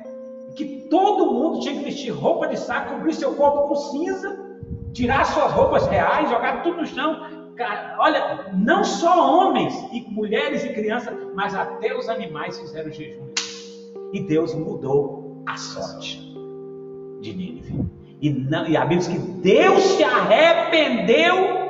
que 0.55 0.87
todo 0.89 1.33
mundo 1.33 1.59
tinha 1.61 1.75
que 1.75 1.83
vestir 1.83 2.11
roupa 2.11 2.47
de 2.47 2.57
saco, 2.57 2.95
cobrir 2.95 3.13
seu 3.13 3.33
corpo 3.35 3.67
com 3.69 3.75
cinza, 3.75 4.37
tirar 4.93 5.25
suas 5.25 5.51
roupas 5.51 5.87
reais, 5.87 6.29
jogar 6.29 6.61
tudo 6.63 6.81
no 6.81 6.85
chão. 6.85 7.21
Olha, 7.97 8.51
não 8.53 8.83
só 8.83 9.37
homens 9.37 9.73
e 9.91 10.01
mulheres 10.09 10.63
e 10.63 10.69
crianças, 10.73 11.15
mas 11.35 11.55
até 11.55 11.95
os 11.97 12.09
animais 12.09 12.59
fizeram 12.59 12.91
jejum. 12.91 13.27
E 14.11 14.19
Deus 14.21 14.53
mudou 14.53 15.43
a 15.47 15.57
sorte 15.57 16.17
de 17.21 17.33
Nínive. 17.33 17.89
E, 18.21 18.29
não, 18.29 18.67
e 18.67 18.77
a 18.77 18.85
Bíblia 18.85 18.99
diz 18.99 19.07
que 19.07 19.17
Deus 19.17 19.81
se 19.83 20.03
arrependeu 20.03 21.63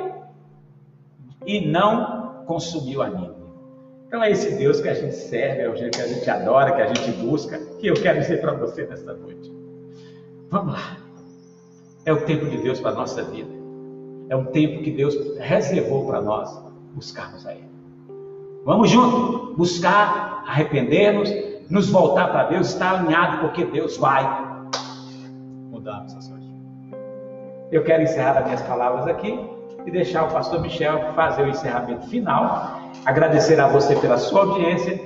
e 1.46 1.66
não 1.66 2.13
consumiu 2.46 3.02
a 3.02 3.08
Nínive. 3.08 3.44
Então 4.06 4.22
é 4.22 4.30
esse 4.30 4.54
Deus 4.54 4.80
que 4.80 4.88
a 4.88 4.94
gente 4.94 5.14
serve, 5.14 5.62
é 5.62 5.68
o 5.68 5.74
Deus 5.74 5.90
que 5.96 6.02
a 6.02 6.06
gente 6.06 6.30
adora, 6.30 6.72
que 6.72 6.82
a 6.82 6.86
gente 6.86 7.10
busca, 7.12 7.58
que 7.80 7.86
eu 7.86 7.94
quero 7.94 8.20
dizer 8.20 8.40
para 8.40 8.52
você 8.52 8.86
nesta 8.86 9.12
noite. 9.12 9.52
Vamos 10.50 10.74
lá. 10.74 10.98
É 12.06 12.12
o 12.12 12.24
tempo 12.24 12.46
de 12.46 12.58
Deus 12.58 12.80
para 12.80 12.92
a 12.92 12.94
nossa 12.94 13.22
vida. 13.24 13.50
É 14.28 14.36
um 14.36 14.44
tempo 14.46 14.82
que 14.82 14.90
Deus 14.90 15.16
reservou 15.38 16.06
para 16.06 16.20
nós 16.20 16.62
buscarmos 16.94 17.44
a 17.46 17.52
Ele. 17.54 17.68
Vamos 18.64 18.88
junto, 18.88 19.54
buscar, 19.56 20.44
arrepender-nos, 20.46 21.30
nos 21.68 21.90
voltar 21.90 22.28
para 22.28 22.44
Deus, 22.44 22.68
estar 22.68 23.00
alinhado, 23.00 23.38
porque 23.38 23.64
Deus 23.64 23.96
vai 23.96 24.22
mudar 25.70 25.96
a 25.96 26.02
nossa 26.02 26.20
sorte. 26.20 26.44
Eu 27.72 27.82
quero 27.82 28.04
encerrar 28.04 28.38
as 28.38 28.44
minhas 28.44 28.62
palavras 28.62 29.06
aqui 29.06 29.53
e 29.86 29.90
deixar 29.90 30.24
o 30.24 30.32
pastor 30.32 30.60
Michel 30.60 31.12
fazer 31.14 31.42
o 31.42 31.48
encerramento 31.48 32.06
final. 32.08 32.80
Agradecer 33.04 33.60
a 33.60 33.68
você 33.68 33.94
pela 33.96 34.16
sua 34.16 34.40
audiência. 34.40 35.00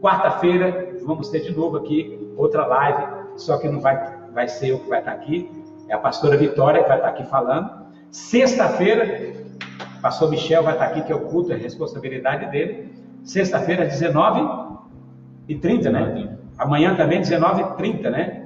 Quarta-feira 0.00 0.86
vamos 1.06 1.28
ter 1.28 1.40
de 1.40 1.56
novo 1.56 1.76
aqui 1.78 2.18
outra 2.36 2.66
live, 2.66 3.06
só 3.36 3.56
que 3.58 3.68
não 3.68 3.80
vai, 3.80 3.96
vai 4.34 4.48
ser 4.48 4.70
eu 4.70 4.80
que 4.80 4.88
vai 4.88 4.98
estar 4.98 5.12
aqui, 5.12 5.50
é 5.88 5.94
a 5.94 5.98
pastora 5.98 6.36
Vitória 6.36 6.82
que 6.82 6.88
vai 6.88 6.98
estar 6.98 7.08
aqui 7.08 7.24
falando. 7.24 7.70
Sexta-feira, 8.10 9.32
o 9.98 10.02
pastor 10.02 10.30
Michel 10.30 10.62
vai 10.62 10.74
estar 10.74 10.86
aqui, 10.86 11.02
que 11.02 11.12
é 11.12 11.14
o 11.14 11.20
culto, 11.20 11.52
é 11.52 11.54
a 11.54 11.58
responsabilidade 11.58 12.50
dele. 12.50 12.92
Sexta-feira, 13.22 13.84
às 13.84 14.00
19h30, 14.00 15.90
né? 15.90 16.36
Amanhã 16.58 16.94
também, 16.96 17.20
19h30, 17.20 18.10
né? 18.10 18.45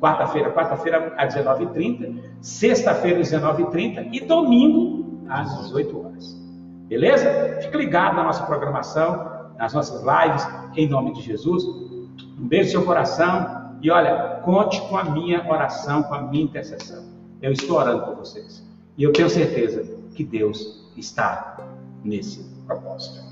Quarta-feira, 0.00 0.50
quarta-feira 0.52 1.14
às 1.16 1.34
19h30, 1.34 2.20
sexta-feira 2.40 3.20
às 3.20 3.30
19h30 3.30 4.08
e 4.12 4.20
domingo 4.20 5.22
às 5.28 5.56
18 5.64 6.00
horas. 6.00 6.42
Beleza? 6.88 7.58
Fique 7.62 7.76
ligado 7.76 8.16
na 8.16 8.24
nossa 8.24 8.44
programação, 8.44 9.52
nas 9.56 9.72
nossas 9.72 10.02
lives, 10.02 10.46
em 10.76 10.88
nome 10.88 11.12
de 11.12 11.22
Jesus. 11.22 11.64
Um 11.64 12.48
beijo 12.48 12.64
no 12.64 12.70
seu 12.70 12.84
coração 12.84 13.76
e 13.80 13.90
olha, 13.90 14.40
conte 14.44 14.80
com 14.82 14.96
a 14.96 15.04
minha 15.04 15.48
oração, 15.48 16.02
com 16.02 16.14
a 16.14 16.22
minha 16.22 16.44
intercessão. 16.44 17.04
Eu 17.40 17.52
estou 17.52 17.78
orando 17.78 18.04
por 18.04 18.16
vocês. 18.16 18.62
E 18.96 19.02
eu 19.02 19.12
tenho 19.12 19.28
certeza 19.28 19.82
que 20.14 20.22
Deus 20.22 20.90
está 20.96 21.56
nesse 22.04 22.44
propósito. 22.66 23.31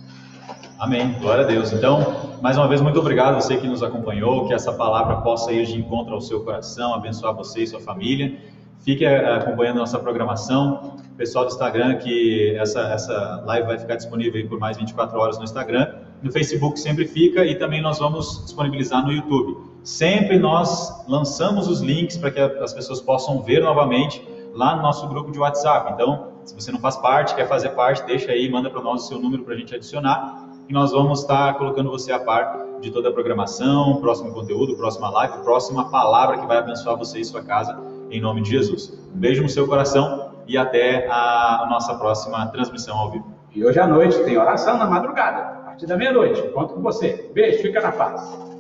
Amém. 0.81 1.15
Glória 1.21 1.45
a 1.45 1.47
Deus. 1.47 1.75
Então, 1.75 2.39
mais 2.41 2.57
uma 2.57 2.67
vez, 2.67 2.81
muito 2.81 2.99
obrigado 2.99 3.35
a 3.35 3.41
você 3.43 3.59
que 3.59 3.69
nos 3.69 3.83
acompanhou, 3.83 4.47
que 4.47 4.55
essa 4.55 4.73
palavra 4.73 5.17
possa 5.17 5.53
ir 5.53 5.67
de 5.67 5.79
encontro 5.79 6.15
ao 6.15 6.23
seu 6.23 6.43
coração, 6.43 6.95
abençoar 6.95 7.35
você 7.35 7.65
e 7.65 7.67
sua 7.67 7.81
família. 7.81 8.39
Fique 8.79 9.05
eh, 9.05 9.35
acompanhando 9.35 9.77
nossa 9.77 9.99
programação. 9.99 10.97
Pessoal 11.19 11.45
do 11.45 11.51
Instagram, 11.51 11.97
que 11.97 12.57
essa, 12.57 12.81
essa 12.95 13.45
live 13.45 13.67
vai 13.67 13.79
ficar 13.79 13.97
disponível 13.97 14.49
por 14.49 14.59
mais 14.59 14.79
24 14.79 15.19
horas 15.19 15.37
no 15.37 15.45
Instagram. 15.45 15.87
No 16.23 16.33
Facebook 16.33 16.81
sempre 16.81 17.07
fica 17.07 17.45
e 17.45 17.57
também 17.57 17.83
nós 17.83 17.99
vamos 17.99 18.43
disponibilizar 18.45 19.05
no 19.05 19.13
YouTube. 19.13 19.59
Sempre 19.85 20.39
nós 20.39 21.07
lançamos 21.07 21.69
os 21.69 21.83
links 21.83 22.17
para 22.17 22.31
que 22.31 22.41
as 22.41 22.73
pessoas 22.73 23.03
possam 23.03 23.43
ver 23.43 23.63
novamente 23.63 24.27
lá 24.55 24.77
no 24.77 24.81
nosso 24.81 25.07
grupo 25.09 25.31
de 25.31 25.39
WhatsApp. 25.39 25.93
Então, 25.93 26.29
se 26.43 26.55
você 26.55 26.73
não 26.73 26.81
faz 26.81 26.97
parte, 26.97 27.35
quer 27.35 27.47
fazer 27.47 27.69
parte, 27.71 28.03
deixa 28.07 28.33
aí, 28.33 28.51
manda 28.51 28.71
para 28.71 28.81
nós 28.81 29.05
o 29.05 29.09
seu 29.09 29.19
número 29.21 29.45
para 29.45 29.53
a 29.53 29.59
gente 29.59 29.75
adicionar 29.75 30.49
e 30.71 30.73
nós 30.73 30.93
vamos 30.93 31.23
estar 31.23 31.55
colocando 31.55 31.91
você 31.91 32.13
a 32.13 32.21
par 32.21 32.65
de 32.81 32.93
toda 32.93 33.09
a 33.09 33.13
programação, 33.13 34.01
próximo 34.01 34.33
conteúdo, 34.33 34.77
próxima 34.77 35.11
live, 35.11 35.39
próxima 35.43 35.91
palavra 35.91 36.39
que 36.39 36.47
vai 36.47 36.59
abençoar 36.59 36.97
você 36.97 37.19
e 37.19 37.25
sua 37.25 37.43
casa, 37.43 37.77
em 38.09 38.21
nome 38.21 38.41
de 38.41 38.53
Jesus. 38.53 38.97
Um 39.13 39.19
beijo 39.19 39.43
no 39.43 39.49
seu 39.49 39.67
coração 39.67 40.31
e 40.47 40.57
até 40.57 41.09
a 41.11 41.67
nossa 41.69 41.97
próxima 41.97 42.47
transmissão 42.53 42.97
ao 42.97 43.11
vivo. 43.11 43.27
E 43.53 43.65
hoje 43.65 43.81
à 43.81 43.87
noite 43.89 44.17
tem 44.23 44.39
oração 44.39 44.79
na 44.79 44.87
madrugada, 44.87 45.39
a 45.41 45.63
partir 45.65 45.87
da 45.87 45.97
meia-noite. 45.97 46.41
Conto 46.51 46.75
com 46.75 46.83
você. 46.83 47.29
Beijo, 47.35 47.63
fica 47.63 47.81
na 47.81 47.91
paz. 47.91 48.60